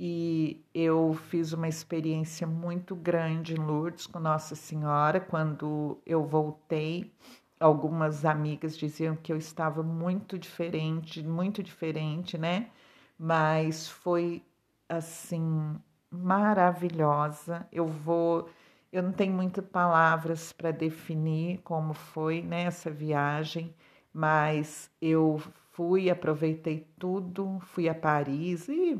E 0.00 0.64
eu 0.72 1.12
fiz 1.28 1.52
uma 1.52 1.66
experiência 1.66 2.46
muito 2.46 2.94
grande 2.94 3.54
em 3.54 3.58
Lourdes 3.58 4.06
com 4.06 4.20
Nossa 4.20 4.54
Senhora. 4.54 5.18
Quando 5.18 5.98
eu 6.06 6.24
voltei, 6.24 7.12
algumas 7.58 8.24
amigas 8.24 8.78
diziam 8.78 9.16
que 9.16 9.32
eu 9.32 9.36
estava 9.36 9.82
muito 9.82 10.38
diferente, 10.38 11.22
muito 11.26 11.62
diferente, 11.64 12.38
né? 12.38 12.68
Mas 13.18 13.88
foi 13.88 14.42
assim 14.88 15.74
maravilhosa. 16.10 17.66
Eu 17.72 17.86
vou, 17.88 18.48
eu 18.92 19.02
não 19.02 19.12
tenho 19.12 19.32
muitas 19.34 19.64
palavras 19.66 20.52
para 20.52 20.70
definir 20.70 21.58
como 21.64 21.92
foi 21.92 22.40
nessa 22.40 22.88
né, 22.88 22.96
viagem, 22.96 23.74
mas 24.12 24.90
eu 25.02 25.42
fui, 25.72 26.08
aproveitei 26.08 26.86
tudo, 26.98 27.58
fui 27.60 27.88
a 27.88 27.94
Paris 27.94 28.68
e 28.68 28.96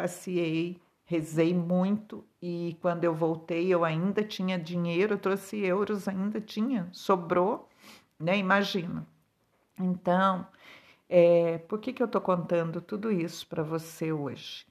passei, 0.00 0.80
rezei 1.04 1.54
muito 1.54 2.24
e 2.40 2.76
quando 2.80 3.04
eu 3.04 3.14
voltei 3.14 3.68
eu 3.68 3.84
ainda 3.84 4.22
tinha 4.22 4.58
dinheiro, 4.58 5.14
eu 5.14 5.18
trouxe 5.18 5.58
euros, 5.58 6.08
ainda 6.08 6.40
tinha, 6.40 6.88
sobrou 6.92 7.68
né? 8.20 8.36
Imagina. 8.36 9.06
Então, 9.78 10.46
é, 11.08 11.58
por 11.58 11.80
que, 11.80 11.92
que 11.92 12.02
eu 12.02 12.06
estou 12.06 12.20
contando 12.20 12.80
tudo 12.82 13.10
isso 13.10 13.46
para 13.46 13.62
você 13.62 14.12
hoje? 14.12 14.66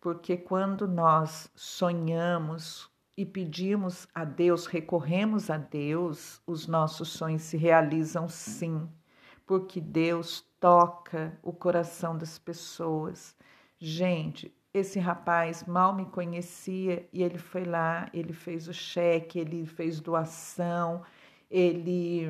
Porque 0.00 0.36
quando 0.36 0.88
nós 0.88 1.50
sonhamos 1.54 2.90
e 3.16 3.24
pedimos 3.26 4.08
a 4.14 4.24
Deus, 4.24 4.66
recorremos 4.66 5.50
a 5.50 5.58
Deus, 5.58 6.40
os 6.46 6.66
nossos 6.66 7.10
sonhos 7.10 7.42
se 7.42 7.56
realizam 7.56 8.28
sim, 8.28 8.88
porque 9.46 9.80
Deus 9.80 10.44
toca 10.58 11.38
o 11.42 11.52
coração 11.52 12.16
das 12.16 12.38
pessoas. 12.38 13.36
Gente, 13.78 14.52
esse 14.74 14.98
rapaz 14.98 15.64
mal 15.64 15.94
me 15.94 16.04
conhecia 16.04 17.08
e 17.12 17.22
ele 17.22 17.38
foi 17.38 17.64
lá, 17.64 18.10
ele 18.12 18.32
fez 18.32 18.66
o 18.66 18.74
cheque, 18.74 19.38
ele 19.38 19.64
fez 19.64 20.00
doação, 20.00 21.02
ele 21.48 22.28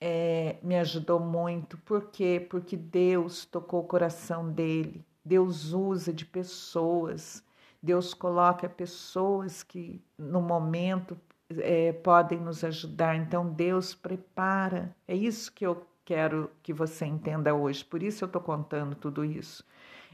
é, 0.00 0.56
me 0.64 0.76
ajudou 0.76 1.20
muito. 1.20 1.78
Por 1.78 2.10
quê? 2.10 2.44
Porque 2.50 2.76
Deus 2.76 3.44
tocou 3.44 3.80
o 3.80 3.86
coração 3.86 4.50
dele. 4.50 5.06
Deus 5.24 5.72
usa 5.72 6.12
de 6.12 6.26
pessoas. 6.26 7.44
Deus 7.80 8.12
coloca 8.12 8.68
pessoas 8.68 9.62
que 9.62 10.02
no 10.18 10.42
momento 10.42 11.16
é, 11.50 11.92
podem 11.92 12.40
nos 12.40 12.64
ajudar. 12.64 13.14
Então 13.14 13.48
Deus 13.48 13.94
prepara. 13.94 14.94
É 15.06 15.14
isso 15.14 15.52
que 15.52 15.64
eu 15.64 15.86
quero 16.04 16.50
que 16.64 16.72
você 16.72 17.06
entenda 17.06 17.54
hoje. 17.54 17.84
Por 17.84 18.02
isso 18.02 18.24
eu 18.24 18.26
estou 18.26 18.42
contando 18.42 18.96
tudo 18.96 19.24
isso. 19.24 19.64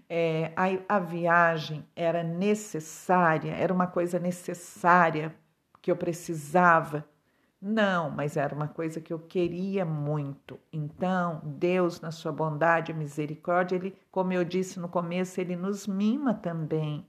É, 0.08 0.52
a, 0.56 0.96
a 0.96 0.98
viagem 0.98 1.84
era 1.96 2.22
necessária, 2.22 3.52
era 3.52 3.72
uma 3.72 3.86
coisa 3.86 4.18
necessária 4.18 5.34
que 5.82 5.90
eu 5.90 5.96
precisava 5.96 7.04
não, 7.60 8.10
mas 8.10 8.36
era 8.36 8.54
uma 8.54 8.68
coisa 8.68 9.00
que 9.00 9.12
eu 9.12 9.18
queria 9.18 9.84
muito. 9.84 10.58
Então, 10.72 11.40
Deus, 11.42 12.00
na 12.00 12.10
sua 12.10 12.30
bondade 12.30 12.92
e 12.92 12.94
misericórdia, 12.94 13.76
ele, 13.76 13.96
como 14.10 14.32
eu 14.32 14.44
disse 14.44 14.78
no 14.78 14.88
começo, 14.88 15.40
ele 15.40 15.56
nos 15.56 15.86
mima 15.86 16.34
também. 16.34 17.06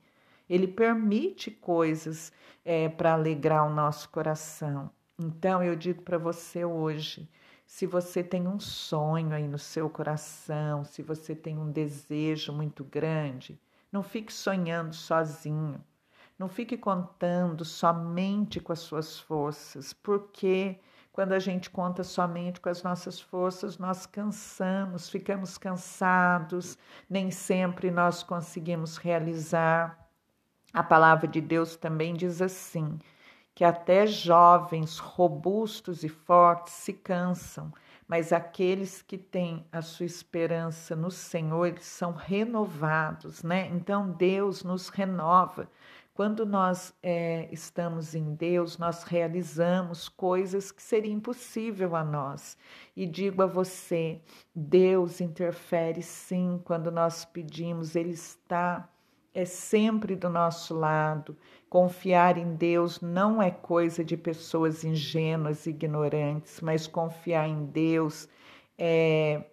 Ele 0.50 0.68
permite 0.68 1.52
coisas 1.52 2.32
é, 2.64 2.88
para 2.88 3.14
alegrar 3.14 3.68
o 3.68 3.74
nosso 3.74 4.10
coração. 4.10 4.90
Então, 5.20 5.62
eu 5.62 5.76
digo 5.76 6.02
para 6.02 6.18
você 6.18 6.64
hoje: 6.64 7.30
Se 7.68 7.86
você 7.86 8.24
tem 8.24 8.48
um 8.48 8.62
sonho 8.62 9.34
aí 9.34 9.46
no 9.46 9.60
seu 9.60 9.90
coração, 9.90 10.86
se 10.86 11.04
você 11.04 11.36
tem 11.36 11.58
um 11.60 11.70
desejo 11.70 12.54
muito 12.54 12.82
grande, 12.82 13.60
não 13.92 14.02
fique 14.02 14.32
sonhando 14.32 14.96
sozinho. 14.96 15.84
Não 16.40 16.48
fique 16.48 16.78
contando 16.78 17.66
somente 17.66 18.62
com 18.62 18.72
as 18.72 18.80
suas 18.80 19.20
forças, 19.20 19.92
porque 19.92 20.80
quando 21.12 21.34
a 21.34 21.40
gente 21.40 21.70
conta 21.70 22.06
somente 22.06 22.62
com 22.62 22.70
as 22.70 22.82
nossas 22.84 23.20
forças, 23.20 23.78
nós 23.78 24.06
cansamos, 24.06 25.10
ficamos 25.10 25.58
cansados, 25.58 26.78
nem 27.10 27.30
sempre 27.30 27.92
nós 27.92 28.24
conseguimos 28.24 28.96
realizar. 28.98 30.10
A 30.72 30.84
palavra 30.84 31.28
de 31.28 31.42
Deus 31.42 31.76
também 31.76 32.14
diz 32.14 32.42
assim: 32.42 32.98
que 33.58 33.64
até 33.64 34.06
jovens 34.06 35.00
robustos 35.00 36.04
e 36.04 36.08
fortes 36.10 36.74
se 36.74 36.94
cansam, 36.94 37.74
mas 38.08 38.32
aqueles 38.32 39.02
que 39.02 39.18
têm 39.18 39.66
a 39.72 39.82
sua 39.82 40.06
esperança 40.06 40.96
no 40.96 41.10
Senhor, 41.10 41.80
são 41.80 42.12
renovados, 42.12 43.42
né? 43.42 43.68
Então 43.74 44.12
Deus 44.12 44.64
nos 44.64 44.90
renova. 44.90 45.68
Quando 46.14 46.46
nós 46.46 46.94
é, 47.02 47.50
estamos 47.52 48.14
em 48.14 48.36
Deus, 48.36 48.78
nós 48.78 49.02
realizamos 49.02 50.08
coisas 50.08 50.72
que 50.72 50.84
seria 50.84 51.12
impossível 51.12 51.96
a 51.96 52.04
nós. 52.04 52.56
E 52.96 53.08
digo 53.08 53.42
a 53.42 53.48
você: 53.48 54.22
Deus 54.54 55.20
interfere 55.20 56.04
sim 56.04 56.62
quando 56.64 56.92
nós 56.92 57.26
pedimos, 57.26 57.96
Ele 57.96 58.12
está 58.12 58.88
é 59.38 59.46
sempre 59.46 60.16
do 60.16 60.30
nosso 60.30 60.74
lado. 60.74 61.38
Confiar 61.70 62.40
em 62.40 62.56
Deus 62.56 63.00
não 63.02 63.40
é 63.40 63.52
coisa 63.52 64.04
de 64.04 64.18
pessoas 64.18 64.84
ingênuas 64.84 65.68
e 65.68 65.70
ignorantes, 65.70 66.60
mas 66.60 66.88
confiar 66.88 67.48
em 67.48 67.66
Deus 67.66 68.28
é 68.76 69.44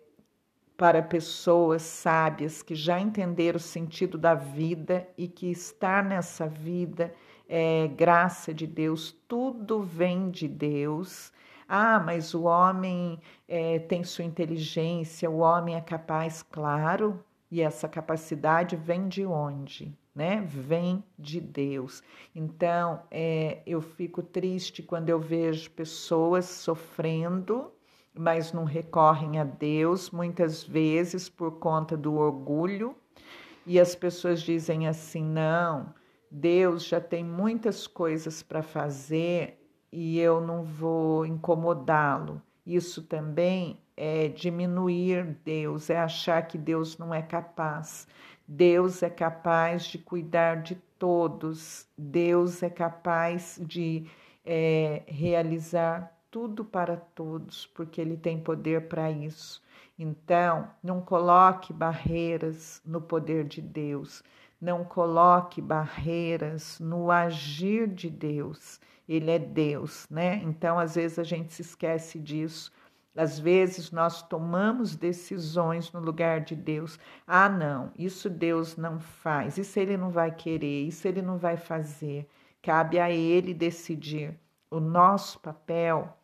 para 0.75 1.03
pessoas 1.03 1.83
sábias 1.83 2.63
que 2.63 2.75
já 2.75 2.99
entenderam 2.99 3.59
o 3.59 3.61
sentido 3.61 4.17
da 4.17 4.35
vida 4.35 5.07
e 5.19 5.29
que 5.29 5.51
estar 5.51 6.03
nessa 6.03 6.49
vida 6.49 7.15
é 7.47 7.87
graça 7.87 8.55
de 8.55 8.67
Deus, 8.67 9.13
tudo 9.29 9.83
vem 9.83 10.31
de 10.31 10.49
Deus. 10.49 11.31
Ah, 11.69 12.01
mas 12.01 12.33
o 12.33 12.45
homem 12.45 13.21
é, 13.47 13.81
tem 13.81 14.03
sua 14.03 14.25
inteligência, 14.25 15.31
o 15.31 15.41
homem 15.41 15.77
é 15.77 15.81
capaz, 15.83 16.43
claro, 16.43 17.23
e 17.55 17.61
essa 17.61 17.89
capacidade 17.89 18.75
vem 18.75 19.09
de 19.09 19.25
onde? 19.25 19.97
Né? 20.13 20.45
Vem 20.45 21.05
de 21.17 21.41
Deus. 21.41 22.03
Então, 22.35 23.03
é, 23.11 23.63
eu 23.65 23.81
fico 23.81 24.25
triste 24.25 24.83
quando 24.83 25.09
eu 25.09 25.21
vejo 25.21 25.71
pessoas 25.71 26.47
sofrendo 26.47 27.71
mas 28.17 28.53
não 28.53 28.65
recorrem 28.65 29.41
a 29.41 29.45
Deus, 29.45 30.11
muitas 30.11 30.63
vezes 30.63 31.29
por 31.29 31.59
conta 31.59 31.97
do 31.97 32.15
orgulho, 32.15 32.95
e 33.67 33.81
as 33.81 33.97
pessoas 33.97 34.41
dizem 34.41 34.87
assim: 34.87 35.25
não, 35.25 35.93
Deus 36.31 36.85
já 36.85 37.01
tem 37.01 37.25
muitas 37.25 37.87
coisas 37.87 38.41
para 38.41 38.63
fazer 38.63 39.61
e 39.91 40.19
eu 40.19 40.41
não 40.41 40.63
vou 40.63 41.27
incomodá-lo. 41.27 42.41
Isso 42.65 43.03
também 43.03 43.81
é 43.97 44.29
diminuir 44.29 45.37
Deus, 45.45 45.91
é 45.91 45.99
achar 45.99 46.47
que 46.47 46.59
Deus 46.59 46.99
não 46.99 47.15
é 47.15 47.23
capaz. 47.23 48.07
Deus 48.47 49.03
é 49.03 49.09
capaz 49.09 49.85
de 49.85 49.99
cuidar 49.99 50.63
de 50.63 50.75
todos, 50.99 51.87
Deus 51.97 52.63
é 52.63 52.69
capaz 52.69 53.59
de 53.61 54.07
é, 54.45 55.03
realizar 55.07 56.13
tudo 56.31 56.65
para 56.65 56.97
todos, 56.97 57.67
porque 57.67 58.01
Ele 58.01 58.17
tem 58.17 58.39
poder 58.39 58.89
para 58.89 59.11
isso. 59.11 59.63
Então, 59.99 60.69
não 60.83 61.01
coloque 61.01 61.73
barreiras 61.73 62.83
no 62.85 63.01
poder 63.01 63.45
de 63.45 63.63
Deus, 63.63 64.23
não 64.61 64.85
coloque 64.85 65.63
barreiras 65.63 66.81
no 66.81 67.11
agir 67.11 67.87
de 67.87 68.11
Deus. 68.11 68.81
Ele 69.09 69.31
é 69.31 69.39
Deus, 69.39 70.07
né? 70.11 70.37
Então, 70.43 70.79
às 70.79 70.97
vezes 70.97 71.19
a 71.19 71.23
gente 71.23 71.53
se 71.53 71.63
esquece 71.63 72.19
disso. 72.19 72.73
Às 73.17 73.39
vezes 73.39 73.93
nós 73.93 74.23
tomamos 74.23 74.97
decisões 74.97 75.93
no 75.93 76.01
lugar 76.01 76.41
de 76.41 76.57
Deus. 76.57 76.99
Ah, 77.27 77.49
não, 77.49 77.93
isso 77.97 78.29
Deus 78.29 78.77
não 78.77 78.99
faz, 78.99 79.57
isso 79.57 79.79
Ele 79.79 79.97
não 79.97 80.11
vai 80.11 80.33
querer, 80.33 80.87
isso 80.87 81.07
Ele 81.07 81.23
não 81.23 81.39
vai 81.39 81.57
fazer. 81.57 82.29
Cabe 82.61 82.99
a 82.99 83.11
Ele 83.11 83.55
decidir. 83.55 84.39
O 84.71 84.81
nosso 84.81 85.39
papel 85.39 86.17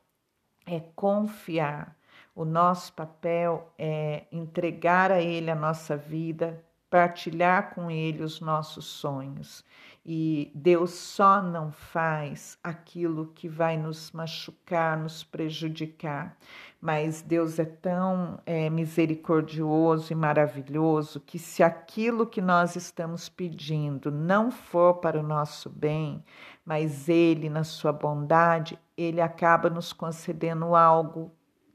é 0.67 0.81
confiar. 0.97 1.97
O 2.35 2.45
nosso 2.45 2.93
papel 2.93 3.73
é 3.79 4.25
entregar 4.33 5.13
a 5.13 5.21
Ele 5.21 5.51
a 5.51 5.55
nossa 5.55 5.97
vida, 5.97 6.65
partilhar 6.89 7.75
com 7.75 7.91
Ele 7.91 8.23
os 8.23 8.41
nossos 8.41 8.87
sonhos. 8.87 9.65
E 10.05 10.51
Deus 10.55 10.93
só 10.93 11.43
não 11.43 11.71
faz 11.71 12.59
aquilo 12.65 13.33
que 13.35 13.49
vai 13.49 13.77
nos 13.77 14.11
machucar, 14.13 14.97
nos 14.97 15.23
prejudicar. 15.23 16.39
Mas 16.81 17.21
Deus 17.21 17.59
é 17.59 17.67
tão 17.67 18.41
é, 18.47 18.71
misericordioso 18.71 20.11
e 20.13 20.17
maravilhoso 20.17 21.21
que, 21.21 21.39
se 21.39 21.63
aquilo 21.63 22.27
que 22.27 22.41
nós 22.41 22.77
estamos 22.77 23.29
pedindo 23.29 24.11
não 24.11 24.51
for 24.51 24.95
para 24.95 25.21
o 25.21 25.23
nosso 25.23 25.69
bem, 25.69 26.25
mas 26.65 27.09
Ele, 27.09 27.51
na 27.51 27.63
sua 27.63 27.93
bondade, 27.93 28.79
Ele 28.97 29.21
acaba 29.21 29.69
nos 29.69 29.93
concedendo 29.93 30.75
algo 30.75 31.31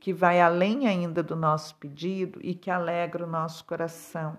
que 0.05 0.13
vai 0.13 0.39
além 0.39 0.87
ainda 0.87 1.23
do 1.23 1.35
nosso 1.35 1.73
pedido 1.77 2.39
e 2.43 2.53
que 2.53 2.69
alegra 2.69 3.25
o 3.25 3.27
nosso 3.27 3.65
coração. 3.65 4.37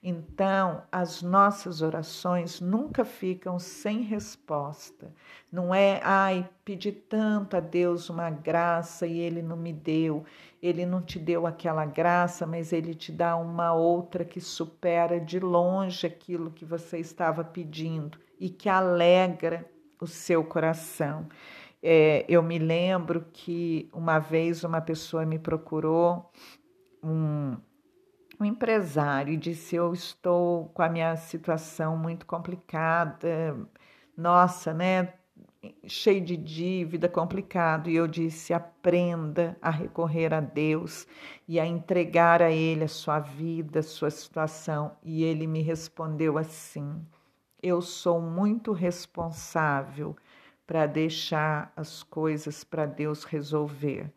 Então, 0.00 0.84
as 0.92 1.20
nossas 1.20 1.82
orações 1.82 2.60
nunca 2.60 3.04
ficam 3.04 3.58
sem 3.58 4.02
resposta. 4.02 5.12
Não 5.50 5.74
é, 5.74 6.00
ai, 6.04 6.48
pedi 6.64 6.92
tanto 6.92 7.56
a 7.56 7.60
Deus 7.60 8.08
uma 8.08 8.30
graça 8.30 9.04
e 9.04 9.18
ele 9.18 9.42
não 9.42 9.56
me 9.56 9.72
deu. 9.72 10.24
Ele 10.62 10.86
não 10.86 11.02
te 11.02 11.18
deu 11.18 11.44
aquela 11.44 11.84
graça, 11.84 12.46
mas 12.46 12.72
ele 12.72 12.94
te 12.94 13.10
dá 13.10 13.34
uma 13.34 13.72
outra 13.72 14.24
que 14.24 14.40
supera 14.40 15.18
de 15.18 15.40
longe 15.40 16.06
aquilo 16.06 16.52
que 16.52 16.64
você 16.64 16.98
estava 16.98 17.42
pedindo 17.42 18.16
e 18.38 18.48
que 18.48 18.68
alegra 18.68 19.68
o 20.00 20.06
seu 20.06 20.44
coração. 20.44 21.26
É, 21.82 22.26
eu 22.28 22.42
me 22.42 22.58
lembro 22.58 23.26
que 23.32 23.88
uma 23.92 24.18
vez 24.18 24.64
uma 24.64 24.80
pessoa 24.80 25.24
me 25.24 25.38
procurou, 25.38 26.30
um, 27.02 27.56
um 28.38 28.44
empresário, 28.44 29.32
e 29.32 29.36
disse: 29.36 29.76
Eu 29.76 29.92
estou 29.94 30.68
com 30.70 30.82
a 30.82 30.88
minha 30.88 31.16
situação 31.16 31.96
muito 31.96 32.26
complicada, 32.26 33.56
nossa, 34.16 34.74
né? 34.74 35.14
Cheio 35.86 36.22
de 36.22 36.36
dívida, 36.36 37.08
complicado. 37.08 37.88
E 37.88 37.96
eu 37.96 38.06
disse: 38.06 38.52
aprenda 38.52 39.56
a 39.62 39.70
recorrer 39.70 40.34
a 40.34 40.40
Deus 40.40 41.06
e 41.48 41.58
a 41.60 41.66
entregar 41.66 42.42
a 42.42 42.50
Ele 42.50 42.84
a 42.84 42.88
sua 42.88 43.20
vida, 43.20 43.80
a 43.80 43.82
sua 43.82 44.10
situação. 44.10 44.96
E 45.02 45.24
ele 45.24 45.46
me 45.46 45.62
respondeu 45.62 46.36
assim: 46.38 47.06
Eu 47.62 47.80
sou 47.80 48.20
muito 48.20 48.72
responsável 48.72 50.16
para 50.70 50.86
deixar 50.86 51.72
as 51.74 52.04
coisas 52.04 52.62
para 52.62 52.86
Deus 52.86 53.24
resolver. 53.24 54.08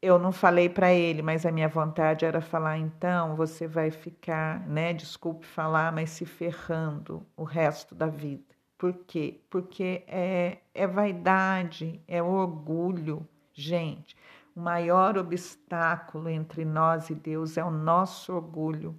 Eu 0.00 0.16
não 0.16 0.30
falei 0.30 0.68
para 0.68 0.94
ele, 0.94 1.22
mas 1.22 1.44
a 1.44 1.50
minha 1.50 1.68
vontade 1.68 2.24
era 2.24 2.40
falar: 2.40 2.78
então 2.78 3.34
você 3.34 3.66
vai 3.66 3.90
ficar, 3.90 4.64
né? 4.68 4.92
Desculpe 4.92 5.44
falar, 5.44 5.90
mas 5.90 6.10
se 6.10 6.24
ferrando 6.24 7.26
o 7.36 7.42
resto 7.42 7.96
da 7.96 8.06
vida. 8.06 8.44
Por 8.78 8.92
quê? 9.08 9.40
Porque 9.50 10.04
é, 10.06 10.58
é 10.72 10.86
vaidade, 10.86 12.00
é 12.06 12.22
orgulho. 12.22 13.26
Gente, 13.52 14.16
o 14.54 14.60
maior 14.60 15.18
obstáculo 15.18 16.28
entre 16.28 16.64
nós 16.64 17.10
e 17.10 17.14
Deus 17.16 17.56
é 17.58 17.64
o 17.64 17.72
nosso 17.72 18.32
orgulho. 18.32 18.96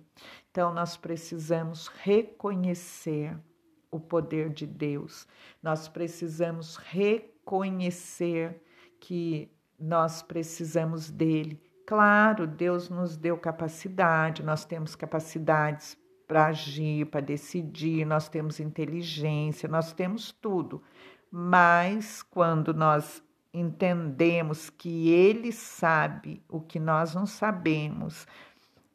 Então, 0.52 0.74
nós 0.74 0.98
precisamos 0.98 1.88
reconhecer 1.88 3.38
o 3.91 3.99
poder 3.99 4.49
de 4.49 4.65
Deus. 4.65 5.28
Nós 5.62 5.88
precisamos 5.88 6.75
reconhecer 6.78 8.62
que 8.99 9.52
nós 9.80 10.21
precisamos 10.21 11.10
dele. 11.10 11.62
Claro, 11.86 12.45
Deus 12.45 12.89
nos 12.89 13.17
deu 13.17 13.38
capacidade, 13.38 14.43
nós 14.43 14.63
temos 14.65 14.95
capacidades 14.95 15.97
para 16.28 16.47
agir, 16.47 17.08
para 17.08 17.21
decidir, 17.21 18.06
nós 18.06 18.30
temos 18.30 18.60
inteligência, 18.60 19.67
nós 19.67 19.91
temos 19.91 20.32
tudo. 20.32 20.84
Mas 21.32 22.21
quando 22.21 22.73
nós 22.73 23.23
entendemos 23.52 24.69
que 24.69 25.10
Ele 25.10 25.52
sabe 25.52 26.43
o 26.47 26.62
que 26.62 26.80
nós 26.80 27.15
não 27.15 27.25
sabemos, 27.25 28.28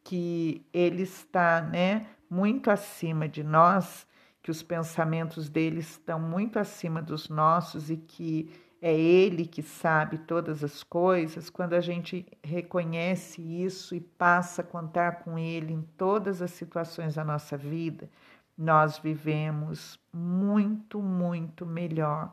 que 0.05 0.65
Ele 0.73 1.03
está 1.03 1.61
né, 1.61 2.07
muito 2.31 2.71
acima 2.71 3.29
de 3.29 3.43
nós, 3.43 4.07
que 4.45 4.51
os 4.51 4.63
pensamentos 4.63 5.49
deles 5.49 5.93
estão 5.93 6.21
muito 6.21 6.59
acima 6.59 7.01
dos 7.01 7.31
nossos 7.31 7.89
e 7.89 7.97
que 7.97 8.53
é 8.81 8.95
Ele 8.95 9.47
que 9.47 9.63
sabe 9.63 10.19
todas 10.19 10.63
as 10.63 10.83
coisas, 10.83 11.49
quando 11.49 11.73
a 11.73 11.81
gente 11.81 12.27
reconhece 12.43 13.41
isso 13.41 13.95
e 13.95 14.01
passa 14.01 14.61
a 14.61 14.65
contar 14.65 15.25
com 15.25 15.39
Ele 15.39 15.73
em 15.73 15.81
todas 15.97 16.43
as 16.43 16.51
situações 16.51 17.15
da 17.15 17.25
nossa 17.25 17.57
vida, 17.57 18.11
nós 18.57 18.99
vivemos 18.99 19.99
muito, 20.13 21.01
muito 21.01 21.65
melhor. 21.65 22.31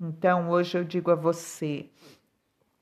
Então, 0.00 0.48
hoje 0.48 0.78
eu 0.78 0.82
digo 0.82 1.10
a 1.10 1.14
você: 1.14 1.90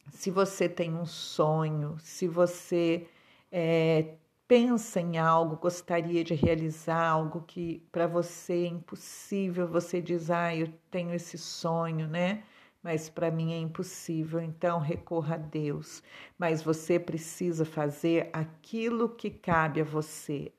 se 0.08 0.30
você 0.30 0.68
tem 0.68 0.94
um 0.94 1.04
sonho, 1.04 1.96
se 1.98 2.28
você 2.28 3.08
é, 3.50 4.14
pensa 4.48 5.00
em 5.00 5.18
algo, 5.18 5.56
gostaria 5.56 6.24
de 6.24 6.34
realizar 6.34 7.06
algo 7.06 7.44
que 7.46 7.86
para 7.92 8.06
você 8.06 8.64
é 8.64 8.66
impossível, 8.66 9.68
você 9.68 10.00
diz, 10.02 10.30
ah, 10.30 10.54
eu 10.56 10.72
tenho 10.90 11.14
esse 11.14 11.38
sonho, 11.38 12.08
né? 12.08 12.42
mas 12.82 13.08
para 13.08 13.30
mim 13.30 13.52
é 13.52 13.58
impossível, 13.58 14.40
então 14.40 14.78
recorra 14.78 15.34
a 15.34 15.38
Deus. 15.38 16.02
Mas 16.38 16.62
você 16.62 16.98
precisa 16.98 17.64
fazer 17.64 18.30
aquilo 18.32 19.08
que 19.08 19.30
cabe 19.30 19.80
a 19.80 19.84
você. 19.84 20.52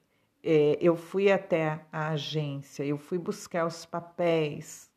É, 0.43 0.77
eu 0.81 0.95
fui 0.95 1.31
até 1.31 1.85
a 1.91 2.09
agência, 2.09 2.83
eu 2.83 2.97
fui 2.97 3.17
buscar 3.17 3.65
os 3.65 3.85
papéis, 3.85 4.89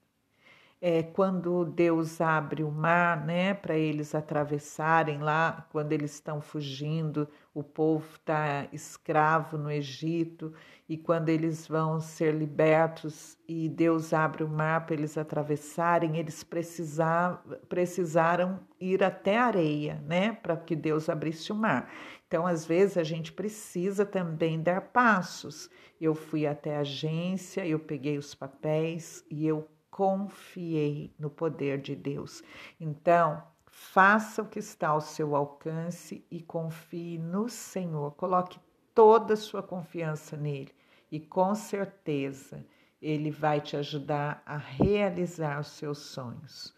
é, 0.84 1.00
quando 1.00 1.64
Deus 1.64 2.20
abre 2.20 2.64
o 2.64 2.70
mar, 2.72 3.24
né, 3.24 3.54
para 3.54 3.78
eles 3.78 4.16
atravessarem 4.16 5.20
lá, 5.20 5.64
quando 5.70 5.92
eles 5.92 6.14
estão 6.14 6.40
fugindo, 6.40 7.28
o 7.54 7.62
povo 7.62 8.04
está 8.16 8.66
escravo 8.72 9.56
no 9.56 9.70
Egito, 9.70 10.52
e 10.88 10.98
quando 10.98 11.28
eles 11.28 11.68
vão 11.68 12.00
ser 12.00 12.34
libertos 12.34 13.38
e 13.46 13.68
Deus 13.68 14.12
abre 14.12 14.42
o 14.42 14.48
mar 14.48 14.84
para 14.84 14.96
eles 14.96 15.16
atravessarem, 15.16 16.16
eles 16.16 16.42
precisar, 16.42 17.44
precisaram 17.68 18.58
ir 18.80 19.04
até 19.04 19.38
a 19.38 19.44
areia, 19.44 20.02
né, 20.04 20.32
para 20.32 20.56
que 20.56 20.74
Deus 20.74 21.08
abrisse 21.08 21.52
o 21.52 21.54
mar. 21.54 21.92
Então, 22.26 22.44
às 22.44 22.66
vezes, 22.66 22.96
a 22.98 23.04
gente 23.04 23.30
precisa 23.32 24.04
também 24.04 24.60
dar 24.60 24.80
passos. 24.80 25.70
Eu 26.00 26.12
fui 26.12 26.44
até 26.44 26.76
a 26.76 26.80
agência, 26.80 27.64
eu 27.64 27.78
peguei 27.78 28.18
os 28.18 28.34
papéis 28.34 29.24
e 29.30 29.46
eu 29.46 29.68
confiei 29.92 31.14
no 31.18 31.28
poder 31.28 31.78
de 31.78 31.94
Deus. 31.94 32.42
Então, 32.80 33.42
faça 33.66 34.40
o 34.40 34.48
que 34.48 34.58
está 34.58 34.88
ao 34.88 35.02
seu 35.02 35.36
alcance 35.36 36.26
e 36.30 36.40
confie 36.40 37.18
no 37.18 37.46
Senhor. 37.46 38.12
Coloque 38.12 38.58
toda 38.94 39.34
a 39.34 39.36
sua 39.36 39.62
confiança 39.62 40.34
nele 40.34 40.72
e 41.10 41.20
com 41.20 41.54
certeza 41.54 42.64
ele 43.02 43.30
vai 43.30 43.60
te 43.60 43.76
ajudar 43.76 44.42
a 44.46 44.56
realizar 44.56 45.60
os 45.60 45.68
seus 45.68 45.98
sonhos. 45.98 46.74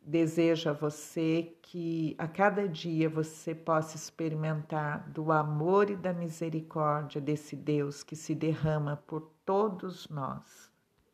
Desejo 0.00 0.70
a 0.70 0.72
você 0.72 1.56
que 1.62 2.14
a 2.16 2.28
cada 2.28 2.68
dia 2.68 3.10
você 3.10 3.56
possa 3.56 3.96
experimentar 3.96 5.10
do 5.10 5.32
amor 5.32 5.90
e 5.90 5.96
da 5.96 6.12
misericórdia 6.12 7.20
desse 7.20 7.56
Deus 7.56 8.04
que 8.04 8.14
se 8.14 8.36
derrama 8.36 9.02
por 9.04 9.32
todos 9.44 10.08
nós. 10.08 10.65